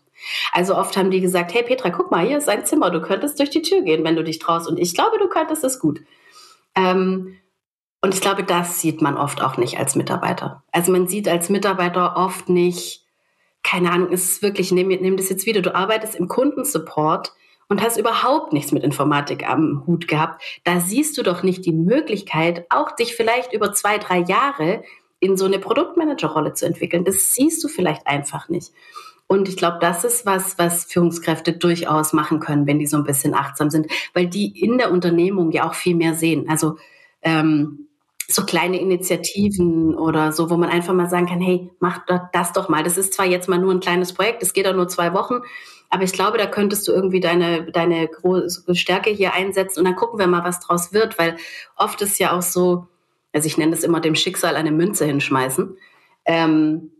[0.51, 3.39] Also oft haben die gesagt, hey Petra, guck mal, hier ist ein Zimmer, du könntest
[3.39, 4.67] durch die Tür gehen, wenn du dich traust.
[4.67, 6.01] Und ich glaube, du könntest es gut.
[6.75, 7.35] Ähm,
[8.01, 10.63] und ich glaube, das sieht man oft auch nicht als Mitarbeiter.
[10.71, 13.04] Also man sieht als Mitarbeiter oft nicht,
[13.65, 17.33] keine Ahnung, ist es wirklich, nehm, nehm das jetzt wieder, du arbeitest im Kundensupport
[17.67, 20.41] und hast überhaupt nichts mit Informatik am Hut gehabt.
[20.63, 24.83] Da siehst du doch nicht die Möglichkeit, auch dich vielleicht über zwei, drei Jahre
[25.19, 27.05] in so eine Produktmanagerrolle zu entwickeln.
[27.05, 28.71] Das siehst du vielleicht einfach nicht.
[29.25, 33.03] Und ich glaube, das ist was, was Führungskräfte durchaus machen können, wenn die so ein
[33.03, 36.47] bisschen achtsam sind, weil die in der Unternehmung ja auch viel mehr sehen.
[36.47, 36.77] Also
[37.23, 37.87] ähm,
[38.27, 42.01] so kleine Initiativen oder so, wo man einfach mal sagen kann, hey, mach
[42.33, 42.83] das doch mal.
[42.83, 45.41] Das ist zwar jetzt mal nur ein kleines Projekt, das geht auch nur zwei Wochen,
[45.89, 49.95] aber ich glaube, da könntest du irgendwie deine, deine große Stärke hier einsetzen und dann
[49.95, 51.37] gucken wir mal, was draus wird, weil
[51.75, 52.87] oft ist ja auch so,
[53.31, 55.77] also ich nenne das immer dem Schicksal eine Münze hinschmeißen.
[56.25, 56.91] Ähm,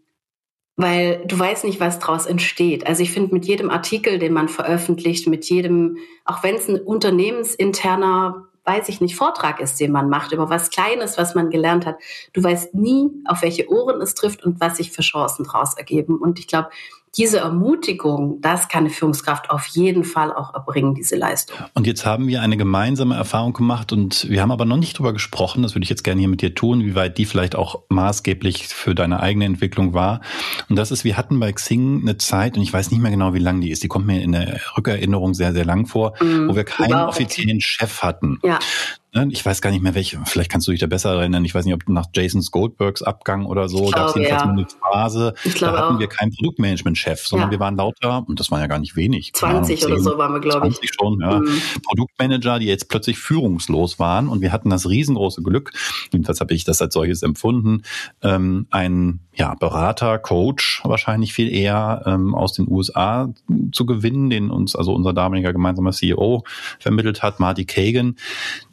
[0.78, 2.86] weil du weißt nicht, was daraus entsteht.
[2.86, 6.82] Also ich finde, mit jedem Artikel, den man veröffentlicht, mit jedem, auch wenn es ein
[6.82, 11.86] unternehmensinterner, weiß ich nicht, Vortrag ist, den man macht, über was Kleines, was man gelernt
[11.86, 11.98] hat,
[12.34, 16.18] du weißt nie, auf welche Ohren es trifft und was sich für Chancen daraus ergeben.
[16.18, 16.70] Und ich glaube,
[17.18, 21.58] diese Ermutigung, das kann eine Führungskraft auf jeden Fall auch erbringen, diese Leistung.
[21.74, 25.14] Und jetzt haben wir eine gemeinsame Erfahrung gemacht und wir haben aber noch nicht darüber
[25.14, 27.84] gesprochen, das würde ich jetzt gerne hier mit dir tun, wie weit die vielleicht auch
[27.90, 30.22] maßgeblich für deine eigene Entwicklung war.
[30.70, 33.34] Und das ist, wir hatten bei Xing eine Zeit, und ich weiß nicht mehr genau,
[33.34, 36.50] wie lang die ist, die kommt mir in der Rückerinnerung sehr, sehr lang vor, mhm,
[36.50, 38.40] wo wir keinen offiziellen Chef hatten.
[38.44, 38.60] Ja.
[39.30, 41.46] Ich weiß gar nicht mehr welche, vielleicht kannst du dich da besser erinnern.
[41.46, 44.50] Ich weiß nicht, ob nach Jasons Goldbergs Abgang oder so gab es jedenfalls ja.
[44.50, 46.00] eine Phase, da hatten auch.
[46.00, 47.52] wir keinen Produktmanagement-Chef, sondern ja.
[47.52, 49.34] wir waren lauter, und das waren ja gar nicht wenig.
[49.34, 50.76] 20 Ahnung, 10, oder so waren wir, glaube ich.
[50.76, 51.40] 20 schon, ja.
[51.40, 51.62] Mhm.
[51.84, 55.72] Produktmanager, die jetzt plötzlich führungslos waren und wir hatten das riesengroße Glück,
[56.12, 57.84] jedenfalls habe ich das als solches empfunden,
[58.22, 63.34] ähm, einen ja, Berater, Coach wahrscheinlich viel eher ähm, aus den USA
[63.72, 66.44] zu gewinnen, den uns also unser damaliger gemeinsamer CEO
[66.80, 68.16] vermittelt hat, Marty Kagan,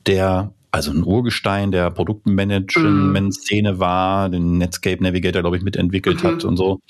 [0.07, 6.29] der also ein Urgestein der Produktmanagement-Szene war, den Netscape Navigator, glaube ich, mitentwickelt mhm.
[6.29, 6.81] hat und so.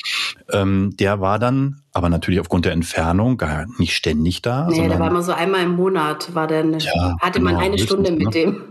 [0.52, 4.68] Ähm, der war dann aber natürlich aufgrund der Entfernung gar nicht ständig da.
[4.68, 7.76] Nee, der war immer so einmal im Monat, war der, ja, hatte genau, man eine
[7.76, 8.30] Stunde mit ne?
[8.30, 8.62] dem.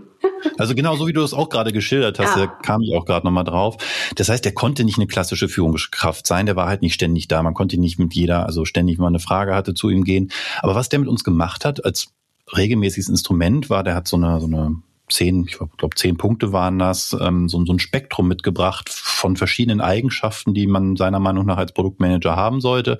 [0.58, 2.46] Also genau so wie du es auch gerade geschildert hast, ja.
[2.46, 3.78] da kam ich auch gerade nochmal drauf.
[4.16, 7.42] Das heißt, der konnte nicht eine klassische Führungskraft sein, der war halt nicht ständig da.
[7.42, 10.32] Man konnte nicht mit jeder, also ständig, wenn man eine Frage hatte, zu ihm gehen.
[10.62, 12.14] Aber was der mit uns gemacht hat, als
[12.56, 14.82] regelmäßiges Instrument war, der hat so eine, so eine
[15.12, 19.82] zehn, ich glaube zehn Punkte waren das, ähm, so, so ein Spektrum mitgebracht von verschiedenen
[19.82, 22.97] Eigenschaften, die man seiner Meinung nach als Produktmanager haben sollte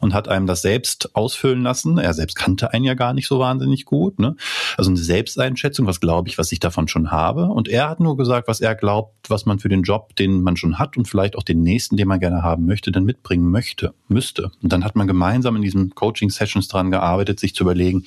[0.00, 1.98] und hat einem das selbst ausfüllen lassen.
[1.98, 4.18] Er selbst kannte einen ja gar nicht so wahnsinnig gut.
[4.18, 4.36] Ne?
[4.76, 7.46] Also eine Selbsteinschätzung, was glaube ich, was ich davon schon habe.
[7.46, 10.56] Und er hat nur gesagt, was er glaubt, was man für den Job, den man
[10.56, 13.94] schon hat und vielleicht auch den nächsten, den man gerne haben möchte, dann mitbringen möchte,
[14.08, 14.50] müsste.
[14.62, 18.06] Und dann hat man gemeinsam in diesen Coaching-Sessions dran gearbeitet, sich zu überlegen,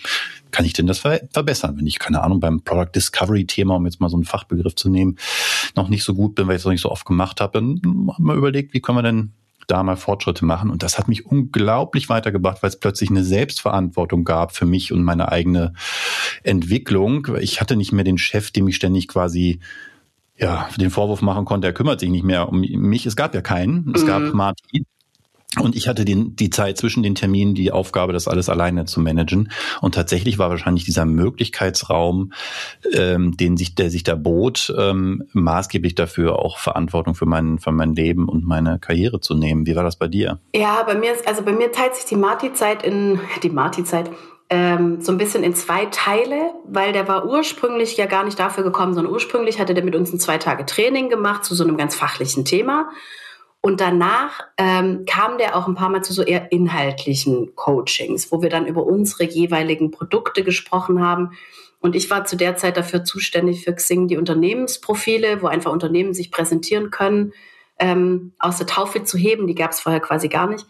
[0.53, 3.99] kann ich denn das verbessern, wenn ich, keine Ahnung, beim Product Discovery Thema, um jetzt
[3.99, 5.17] mal so einen Fachbegriff zu nehmen,
[5.75, 7.81] noch nicht so gut bin, weil ich es noch nicht so oft gemacht habe, dann
[8.13, 9.33] haben wir überlegt, wie können wir denn
[9.67, 10.69] da mal Fortschritte machen.
[10.69, 15.03] Und das hat mich unglaublich weitergebracht, weil es plötzlich eine Selbstverantwortung gab für mich und
[15.03, 15.73] meine eigene
[16.43, 17.27] Entwicklung.
[17.39, 19.59] Ich hatte nicht mehr den Chef, dem ich ständig quasi
[20.37, 23.05] ja, den Vorwurf machen konnte, er kümmert sich nicht mehr um mich.
[23.05, 23.93] Es gab ja keinen.
[23.95, 24.07] Es mhm.
[24.07, 24.85] gab Martin,
[25.59, 28.99] und ich hatte den, die Zeit zwischen den Terminen, die Aufgabe, das alles alleine zu
[28.99, 29.51] managen.
[29.81, 32.33] Und tatsächlich war wahrscheinlich dieser Möglichkeitsraum,
[32.93, 37.71] ähm, den sich, der sich da bot, ähm, maßgeblich dafür auch Verantwortung für mein, für
[37.71, 39.67] mein Leben und meine Karriere zu nehmen.
[39.67, 40.39] Wie war das bei dir?
[40.55, 44.09] Ja, bei mir ist, also bei mir teilt sich die Marti-Zeit in, die Marti-Zeit,
[44.49, 48.63] ähm, so ein bisschen in zwei Teile, weil der war ursprünglich ja gar nicht dafür
[48.63, 51.77] gekommen, sondern ursprünglich hatte der mit uns ein zwei Tage Training gemacht zu so einem
[51.77, 52.89] ganz fachlichen Thema.
[53.65, 58.41] Und danach ähm, kam der auch ein paar Mal zu so eher inhaltlichen Coachings, wo
[58.41, 61.31] wir dann über unsere jeweiligen Produkte gesprochen haben.
[61.79, 66.13] Und ich war zu der Zeit dafür zuständig für Xing die Unternehmensprofile, wo einfach Unternehmen
[66.13, 67.31] sich präsentieren können,
[67.79, 69.47] ähm, aus der Taufe zu heben.
[69.47, 70.65] Die gab es vorher quasi gar nicht.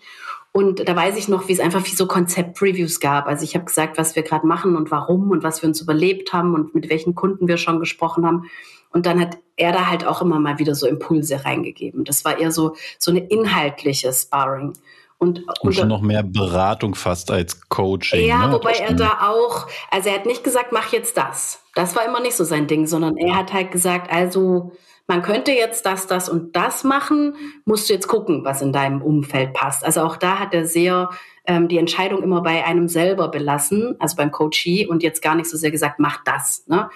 [0.52, 3.26] Und da weiß ich noch, wie es einfach wie so Konzept-Previews gab.
[3.26, 6.32] Also ich habe gesagt, was wir gerade machen und warum und was wir uns überlebt
[6.32, 8.52] haben und mit welchen Kunden wir schon gesprochen haben.
[8.94, 12.06] Und dann hat er da halt auch immer mal wieder so Impulse reingegeben.
[12.06, 14.74] Das war eher so, so eine inhaltliche Sparring.
[15.18, 18.28] Und, und schon noch mehr Beratung fast als Coaching.
[18.28, 18.54] Ja, ne?
[18.54, 21.62] wobei er da auch, also er hat nicht gesagt, mach jetzt das.
[21.76, 24.74] Das war immer nicht so sein Ding, sondern er hat halt gesagt, also
[25.08, 27.36] man könnte jetzt das, das und das machen,
[27.66, 29.84] musst du jetzt gucken, was in deinem Umfeld passt.
[29.84, 31.10] Also auch da hat er sehr
[31.46, 35.50] ähm, die Entscheidung immer bei einem selber belassen, also beim Coachee und jetzt gar nicht
[35.50, 36.66] so sehr gesagt, mach das.
[36.68, 36.90] Ne?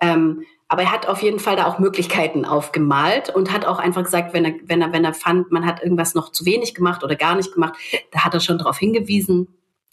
[0.00, 4.04] Ähm, aber er hat auf jeden Fall da auch Möglichkeiten aufgemalt und hat auch einfach
[4.04, 7.02] gesagt, wenn er, wenn er, wenn er fand, man hat irgendwas noch zu wenig gemacht
[7.02, 7.74] oder gar nicht gemacht,
[8.12, 9.48] da hat er schon darauf hingewiesen.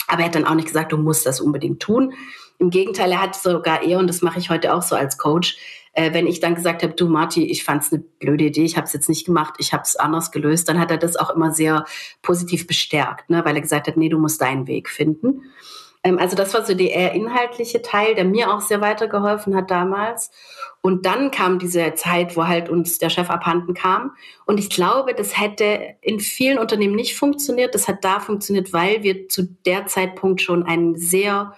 [0.08, 2.14] Aber er hat dann auch nicht gesagt, du musst das unbedingt tun.
[2.60, 5.58] Im Gegenteil, er hat sogar eher, und das mache ich heute auch so als Coach,
[5.94, 8.78] äh, wenn ich dann gesagt habe, du Marti, ich fand es eine blöde Idee, ich
[8.78, 11.32] habe es jetzt nicht gemacht, ich habe es anders gelöst, dann hat er das auch
[11.32, 11.86] immer sehr
[12.22, 15.42] positiv bestärkt, ne, weil er gesagt hat, nee, du musst deinen Weg finden.
[16.08, 19.70] Ähm, also das war so der eher inhaltliche Teil, der mir auch sehr weitergeholfen hat
[19.70, 20.32] damals.
[20.82, 24.12] Und dann kam diese Zeit, wo halt uns der Chef abhanden kam.
[24.46, 27.76] Und ich glaube, das hätte in vielen Unternehmen nicht funktioniert.
[27.76, 31.54] Das hat da funktioniert, weil wir zu der Zeitpunkt schon eine sehr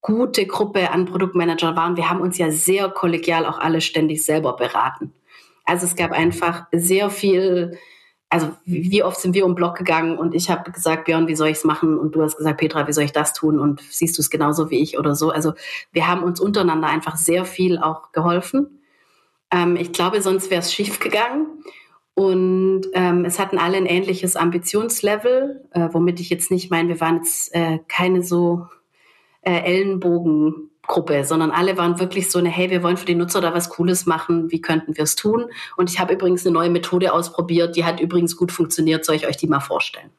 [0.00, 1.96] gute Gruppe an Produktmanager waren.
[1.96, 5.14] Wir haben uns ja sehr kollegial auch alle ständig selber beraten.
[5.64, 7.78] Also es gab einfach sehr viel
[8.30, 11.48] also wie oft sind wir um Block gegangen und ich habe gesagt, Björn, wie soll
[11.48, 11.98] ich es machen?
[11.98, 13.60] Und du hast gesagt, Petra, wie soll ich das tun?
[13.60, 15.30] Und siehst du es genauso wie ich oder so?
[15.30, 15.54] Also
[15.92, 18.80] wir haben uns untereinander einfach sehr viel auch geholfen.
[19.50, 21.46] Ähm, ich glaube, sonst wäre es schief gegangen.
[22.14, 27.00] Und ähm, es hatten alle ein ähnliches Ambitionslevel, äh, womit ich jetzt nicht meine, wir
[27.00, 28.66] waren jetzt äh, keine so
[29.42, 33.40] äh, Ellenbogen Gruppe, sondern alle waren wirklich so eine, hey, wir wollen für die Nutzer
[33.40, 35.46] da was Cooles machen, wie könnten wir es tun?
[35.76, 39.26] Und ich habe übrigens eine neue Methode ausprobiert, die hat übrigens gut funktioniert, soll ich
[39.26, 40.10] euch die mal vorstellen?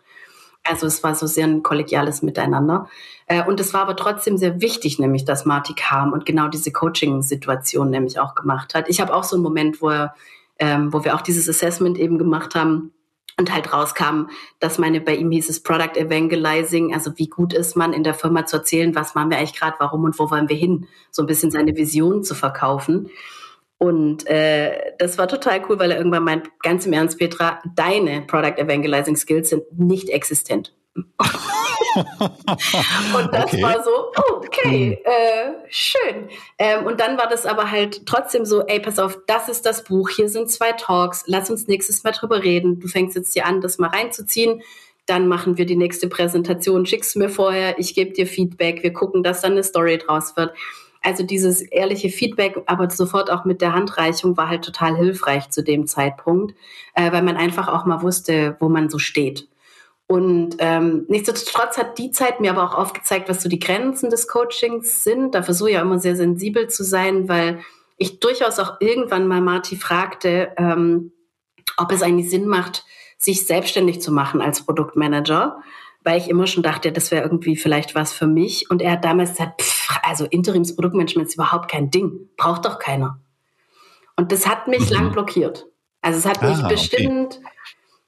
[0.63, 2.89] Also es war so sehr ein kollegiales Miteinander.
[3.27, 6.71] Äh, und es war aber trotzdem sehr wichtig, nämlich, dass Marty kam und genau diese
[6.71, 8.89] Coaching-Situation nämlich auch gemacht hat.
[8.89, 10.15] Ich habe auch so einen Moment, wo, er,
[10.57, 12.91] ähm, wo wir auch dieses Assessment eben gemacht haben,
[13.37, 14.29] und halt rauskam,
[14.59, 18.13] dass meine, bei ihm hieß es Product Evangelizing, also wie gut ist man in der
[18.13, 21.23] Firma zu erzählen, was machen wir eigentlich gerade, warum und wo wollen wir hin, so
[21.23, 23.09] ein bisschen seine Vision zu verkaufen.
[23.77, 28.21] Und äh, das war total cool, weil er irgendwann meint, ganz im Ernst, Petra, deine
[28.21, 30.73] Product Evangelizing Skills sind nicht existent.
[31.95, 33.61] und das okay.
[33.61, 35.11] war so, oh, okay, hm.
[35.11, 36.29] äh, schön.
[36.57, 39.83] Ähm, und dann war das aber halt trotzdem so, ey, pass auf, das ist das
[39.83, 42.79] Buch, hier sind zwei Talks, lass uns nächstes Mal drüber reden.
[42.79, 44.61] Du fängst jetzt hier an, das mal reinzuziehen.
[45.05, 49.21] Dann machen wir die nächste Präsentation, schickst mir vorher, ich gebe dir Feedback, wir gucken,
[49.21, 50.53] dass dann eine Story draus wird.
[51.03, 55.63] Also dieses ehrliche Feedback, aber sofort auch mit der Handreichung war halt total hilfreich zu
[55.63, 56.55] dem Zeitpunkt,
[56.95, 59.47] äh, weil man einfach auch mal wusste, wo man so steht.
[60.07, 64.27] Und ähm, nichtsdestotrotz hat die Zeit mir aber auch aufgezeigt, was so die Grenzen des
[64.27, 65.33] Coachings sind.
[65.33, 67.59] Da versuche ich ja immer sehr sensibel zu sein, weil
[67.97, 71.11] ich durchaus auch irgendwann mal Marty fragte, ähm,
[71.77, 72.85] ob es eigentlich Sinn macht,
[73.17, 75.57] sich selbstständig zu machen als Produktmanager,
[76.03, 78.69] weil ich immer schon dachte, das wäre irgendwie vielleicht was für mich.
[78.69, 83.19] Und er hat damals gesagt, pff, also Interimsproduktmanagement ist überhaupt kein Ding, braucht doch keiner.
[84.17, 84.95] Und das hat mich mhm.
[84.95, 85.65] lang blockiert.
[86.01, 87.54] Also es hat mich ah, bestimmt okay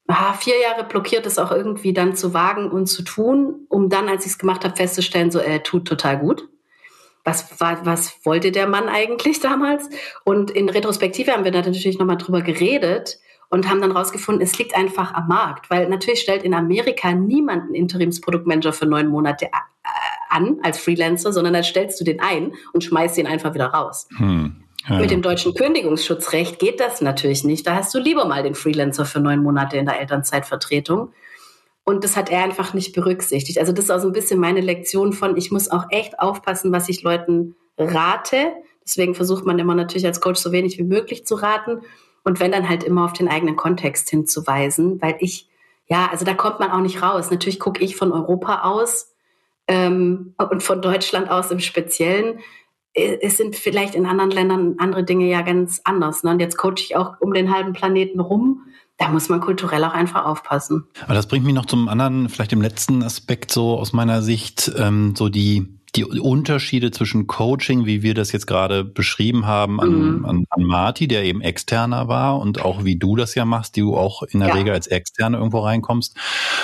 [0.07, 4.07] ah, vier Jahre blockiert, es auch irgendwie dann zu wagen und zu tun, um dann,
[4.07, 6.47] als ich es gemacht habe, festzustellen, so, er tut total gut.
[7.23, 9.89] Was, war, was wollte der Mann eigentlich damals?
[10.23, 14.57] Und in Retrospektive haben wir da natürlich nochmal drüber geredet und haben dann rausgefunden, es
[14.57, 19.45] liegt einfach am Markt, weil natürlich stellt in Amerika niemand einen Interimsproduktmanager für neun Monate
[19.45, 19.49] äh,
[20.29, 24.07] an als Freelancer, sondern dann stellst du den ein und schmeißt ihn einfach wieder raus.
[24.17, 24.66] Hm.
[24.89, 24.99] Ja.
[24.99, 27.67] Mit dem deutschen Kündigungsschutzrecht geht das natürlich nicht.
[27.67, 31.11] Da hast du lieber mal den Freelancer für neun Monate in der Elternzeitvertretung.
[31.83, 33.59] Und das hat er einfach nicht berücksichtigt.
[33.59, 36.71] Also das ist auch so ein bisschen meine Lektion von, ich muss auch echt aufpassen,
[36.71, 38.53] was ich Leuten rate.
[38.85, 41.81] Deswegen versucht man immer natürlich als Coach so wenig wie möglich zu raten.
[42.23, 45.47] Und wenn dann halt immer auf den eigenen Kontext hinzuweisen, weil ich,
[45.87, 47.31] ja, also da kommt man auch nicht raus.
[47.31, 49.13] Natürlich gucke ich von Europa aus
[49.67, 52.39] ähm, und von Deutschland aus im Speziellen
[52.97, 56.23] es sind vielleicht in anderen Ländern andere Dinge ja ganz anders.
[56.23, 56.31] Ne?
[56.31, 58.63] Und jetzt coache ich auch um den halben Planeten rum.
[58.97, 60.87] Da muss man kulturell auch einfach aufpassen.
[61.03, 64.71] Aber das bringt mich noch zum anderen, vielleicht dem letzten Aspekt so aus meiner Sicht,
[64.75, 69.89] ähm, so die die Unterschiede zwischen Coaching, wie wir das jetzt gerade beschrieben haben, an,
[69.89, 70.25] mhm.
[70.25, 73.81] an, an Marty, der eben externer war und auch wie du das ja machst, die
[73.81, 74.55] du auch in der ja.
[74.55, 76.15] Regel als Externe irgendwo reinkommst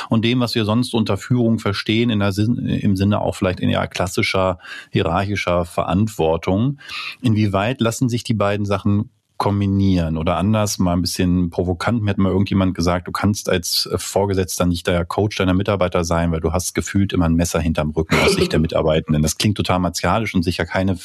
[0.09, 3.59] und dem, was wir sonst unter Führung verstehen, in der Sinn, im Sinne auch vielleicht
[3.59, 4.59] in ja klassischer
[4.91, 6.79] hierarchischer Verantwortung.
[7.21, 9.09] Inwieweit lassen sich die beiden Sachen
[9.43, 12.01] kombinieren oder anders, mal ein bisschen provokant.
[12.01, 16.31] Mir hat mal irgendjemand gesagt, du kannst als Vorgesetzter nicht der Coach deiner Mitarbeiter sein,
[16.31, 19.21] weil du hast gefühlt immer ein Messer hinterm Rücken aus Sicht der Mitarbeitenden.
[19.21, 20.97] Das klingt total martialisch und sicher keine,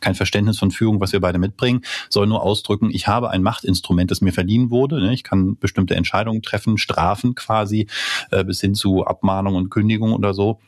[0.00, 1.80] kein Verständnis von Führung, was wir beide mitbringen,
[2.10, 5.00] soll nur ausdrücken, ich habe ein Machtinstrument, das mir verliehen wurde.
[5.00, 5.14] Ne?
[5.14, 7.86] Ich kann bestimmte Entscheidungen treffen, Strafen quasi,
[8.30, 10.60] äh, bis hin zu Abmahnung und Kündigung oder so.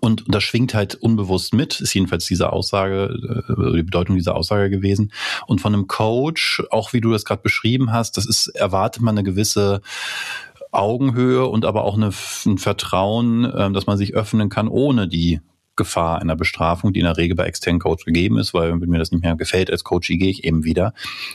[0.00, 4.70] Und das schwingt halt unbewusst mit, ist jedenfalls diese Aussage, äh, die Bedeutung dieser Aussage
[4.70, 5.12] gewesen.
[5.46, 9.16] Und von einem Coach, auch wie du das gerade beschrieben hast, das ist, erwartet man
[9.16, 9.80] eine gewisse
[10.70, 12.10] Augenhöhe und aber auch eine,
[12.46, 15.40] ein Vertrauen, ähm, dass man sich öffnen kann, ohne die
[15.78, 18.98] Gefahr einer Bestrafung, die in der Regel bei externen Coach gegeben ist, weil wenn mir
[18.98, 20.92] das nicht mehr gefällt als Coach, gehe ich eben wieder.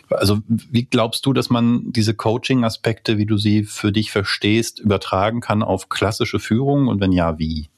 [0.10, 5.40] Also wie glaubst du, dass man diese Coaching-Aspekte, wie du sie für dich verstehst, übertragen
[5.40, 7.70] kann auf klassische Führung und wenn ja, wie?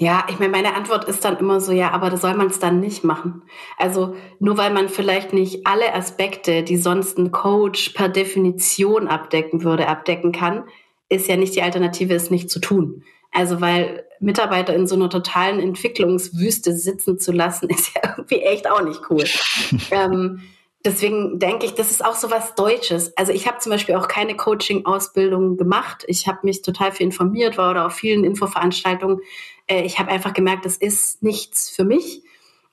[0.00, 2.60] Ja, ich meine, meine Antwort ist dann immer so, ja, aber da soll man es
[2.60, 3.42] dann nicht machen.
[3.76, 9.64] Also nur weil man vielleicht nicht alle Aspekte, die sonst ein Coach per Definition abdecken
[9.64, 10.64] würde, abdecken kann,
[11.08, 13.02] ist ja nicht die Alternative, es nicht zu tun.
[13.32, 18.70] Also weil Mitarbeiter in so einer totalen Entwicklungswüste sitzen zu lassen, ist ja irgendwie echt
[18.70, 19.24] auch nicht cool.
[19.90, 20.42] ähm,
[20.84, 23.16] deswegen denke ich, das ist auch so was Deutsches.
[23.16, 26.04] Also ich habe zum Beispiel auch keine Coaching-Ausbildung gemacht.
[26.06, 29.20] Ich habe mich total viel informiert, war oder auf vielen Infoveranstaltungen
[29.68, 32.22] äh, ich habe einfach gemerkt, das ist nichts für mich.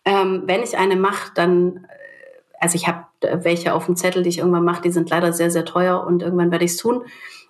[0.05, 4.23] Ähm, wenn ich eine mache, dann, äh, also ich habe äh, welche auf dem Zettel,
[4.23, 6.77] die ich irgendwann mache, die sind leider sehr, sehr teuer und irgendwann werde ich es
[6.77, 7.03] tun.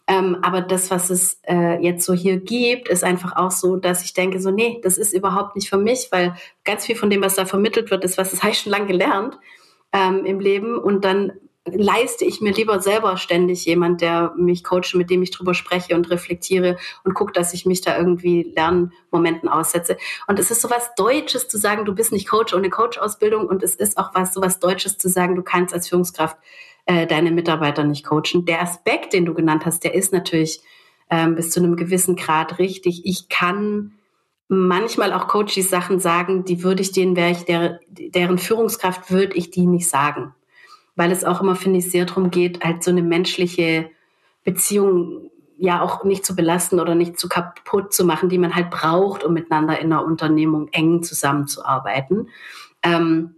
[0.07, 4.03] Ähm, aber das, was es äh, jetzt so hier gibt, ist einfach auch so, dass
[4.03, 7.23] ich denke, so, nee, das ist überhaupt nicht für mich, weil ganz viel von dem,
[7.23, 9.39] was da vermittelt wird, ist, was das habe ich schon lange gelernt
[9.93, 10.77] ähm, im Leben.
[10.77, 11.33] Und dann
[11.66, 15.95] leiste ich mir lieber selber ständig jemand, der mich coacht, mit dem ich drüber spreche
[15.95, 19.97] und reflektiere und gucke, dass ich mich da irgendwie Lernmomenten aussetze.
[20.28, 23.63] Und es ist so was Deutsches zu sagen, du bist nicht Coach ohne Coach-Ausbildung und
[23.63, 26.38] es ist auch was so was Deutsches zu sagen, du kannst als Führungskraft
[26.86, 28.45] äh, deine Mitarbeiter nicht coachen.
[28.45, 30.61] Der Aspekt, den du genannt hast, der ist natürlich
[31.09, 33.05] ähm, bis zu einem gewissen Grad richtig.
[33.05, 33.93] Ich kann
[34.47, 39.36] manchmal auch Coaches Sachen sagen, die würde ich denen, wäre ich der, deren Führungskraft, würde
[39.36, 40.36] ich die nicht sagen
[40.95, 43.89] weil es auch immer, finde ich, sehr darum geht, halt so eine menschliche
[44.43, 48.69] Beziehung ja auch nicht zu belasten oder nicht zu kaputt zu machen, die man halt
[48.69, 52.29] braucht, um miteinander in einer Unternehmung eng zusammenzuarbeiten.
[52.83, 53.35] Ähm,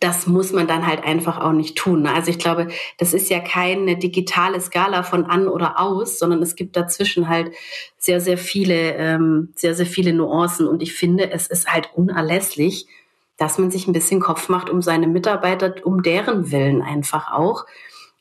[0.00, 2.06] das muss man dann halt einfach auch nicht tun.
[2.06, 2.68] Also ich glaube,
[2.98, 7.54] das ist ja keine digitale Skala von an oder aus, sondern es gibt dazwischen halt
[7.96, 10.68] sehr, sehr viele, ähm, sehr, sehr viele Nuancen.
[10.68, 12.86] Und ich finde, es ist halt unerlässlich,
[13.38, 17.64] dass man sich ein bisschen Kopf macht um seine Mitarbeiter, um deren Willen einfach auch.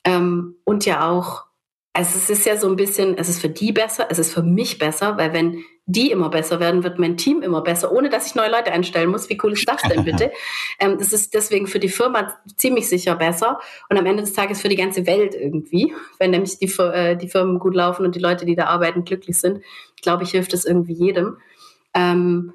[0.05, 1.43] Ähm, und ja auch,
[1.91, 4.43] also es ist ja so ein bisschen, es ist für die besser, es ist für
[4.43, 8.27] mich besser, weil wenn die immer besser werden, wird mein Team immer besser, ohne dass
[8.27, 9.29] ich neue Leute einstellen muss.
[9.29, 10.31] Wie cool ist das denn bitte?
[10.79, 13.59] ähm, das ist deswegen für die Firma ziemlich sicher besser
[13.89, 15.93] und am Ende des Tages für die ganze Welt irgendwie.
[16.19, 19.39] Wenn nämlich die, äh, die Firmen gut laufen und die Leute, die da arbeiten, glücklich
[19.39, 19.63] sind,
[20.01, 21.37] glaube ich, hilft es irgendwie jedem.
[21.95, 22.53] Ähm,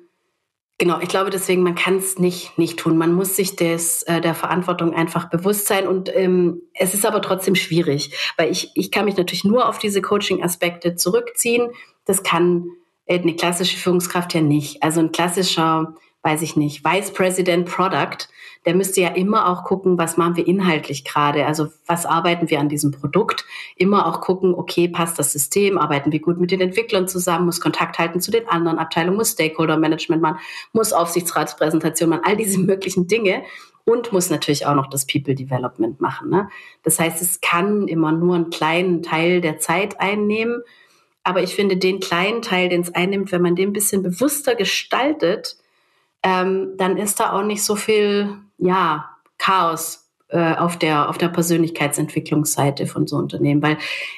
[0.82, 2.98] Genau, ich glaube deswegen, man kann es nicht nicht tun.
[2.98, 5.86] Man muss sich des, äh, der Verantwortung einfach bewusst sein.
[5.86, 9.78] Und ähm, es ist aber trotzdem schwierig, weil ich, ich kann mich natürlich nur auf
[9.78, 11.68] diese Coaching-Aspekte zurückziehen.
[12.04, 12.66] Das kann
[13.06, 14.82] äh, eine klassische Führungskraft ja nicht.
[14.82, 18.28] Also ein klassischer weiß ich nicht, Vice President Product,
[18.64, 22.60] der müsste ja immer auch gucken, was machen wir inhaltlich gerade, also was arbeiten wir
[22.60, 23.44] an diesem Produkt,
[23.76, 27.60] immer auch gucken, okay, passt das System, arbeiten wir gut mit den Entwicklern zusammen, muss
[27.60, 30.38] Kontakt halten zu den anderen Abteilungen, muss Stakeholder Management machen,
[30.72, 33.42] muss Aufsichtsratspräsentation machen, all diese möglichen Dinge.
[33.84, 36.30] Und muss natürlich auch noch das People Development machen.
[36.30, 36.48] Ne?
[36.84, 40.62] Das heißt, es kann immer nur einen kleinen Teil der Zeit einnehmen,
[41.24, 44.54] aber ich finde, den kleinen Teil, den es einnimmt, wenn man den ein bisschen bewusster
[44.54, 45.56] gestaltet,
[46.22, 49.08] ähm, dann ist da auch nicht so viel, ja,
[49.38, 53.60] Chaos äh, auf der, auf der Persönlichkeitsentwicklungsseite von so Unternehmen.
[53.60, 53.76] Weil,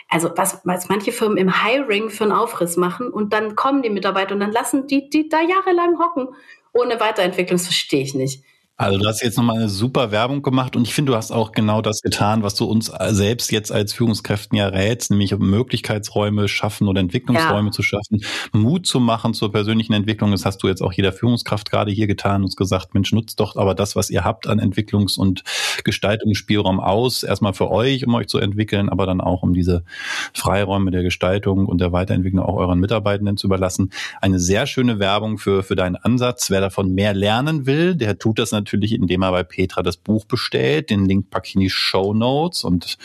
[0.08, 3.90] also was, was manche Firmen im Hiring für einen Aufriss machen und dann kommen die
[3.90, 6.28] Mitarbeiter und dann lassen die, die da jahrelang hocken
[6.74, 8.42] ohne Weiterentwicklung, das verstehe ich nicht.
[8.76, 11.52] Also du hast jetzt nochmal eine super Werbung gemacht und ich finde, du hast auch
[11.52, 16.88] genau das getan, was du uns selbst jetzt als Führungskräften ja rätst, nämlich Möglichkeitsräume schaffen
[16.88, 17.72] oder Entwicklungsräume ja.
[17.72, 20.32] zu schaffen, Mut zu machen zur persönlichen Entwicklung.
[20.32, 23.54] Das hast du jetzt auch jeder Führungskraft gerade hier getan und gesagt, Mensch, nutzt doch
[23.54, 25.44] aber das, was ihr habt an Entwicklungs- und
[25.84, 29.84] Gestaltungsspielraum aus, erstmal für euch, um euch zu entwickeln, aber dann auch um diese
[30.32, 33.92] Freiräume der Gestaltung und der Weiterentwicklung auch euren Mitarbeitenden zu überlassen.
[34.20, 36.50] Eine sehr schöne Werbung für, für deinen Ansatz.
[36.50, 39.96] Wer davon mehr lernen will, der tut das natürlich natürlich, indem er bei Petra das
[39.96, 40.90] Buch bestellt.
[40.90, 42.96] Den Link packe ich in die Show Notes und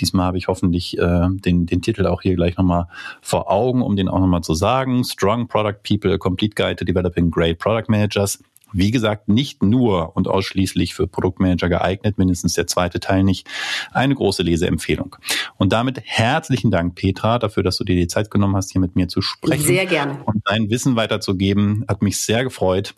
[0.00, 2.88] diesmal habe ich hoffentlich äh, den, den Titel auch hier gleich nochmal
[3.22, 5.04] vor Augen, um den auch nochmal zu sagen.
[5.04, 8.42] Strong Product People, a Complete Guide to Developing Great Product Managers.
[8.76, 13.46] Wie gesagt, nicht nur und ausschließlich für Produktmanager geeignet, mindestens der zweite Teil nicht.
[13.92, 15.14] Eine große Leseempfehlung.
[15.56, 18.96] Und damit herzlichen Dank, Petra, dafür, dass du dir die Zeit genommen hast, hier mit
[18.96, 19.62] mir zu sprechen.
[19.62, 20.18] Sehr gerne.
[20.24, 21.84] Und dein Wissen weiterzugeben.
[21.86, 22.96] Hat mich sehr gefreut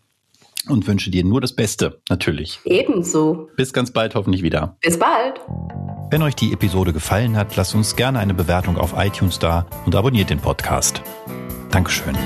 [0.69, 2.61] und wünsche dir nur das Beste, natürlich.
[2.65, 3.49] Ebenso.
[3.57, 4.77] Bis ganz bald hoffentlich wieder.
[4.81, 5.41] Bis bald.
[6.11, 9.95] Wenn euch die Episode gefallen hat, lasst uns gerne eine Bewertung auf iTunes da und
[9.95, 11.03] abonniert den Podcast.
[11.71, 12.17] Dankeschön.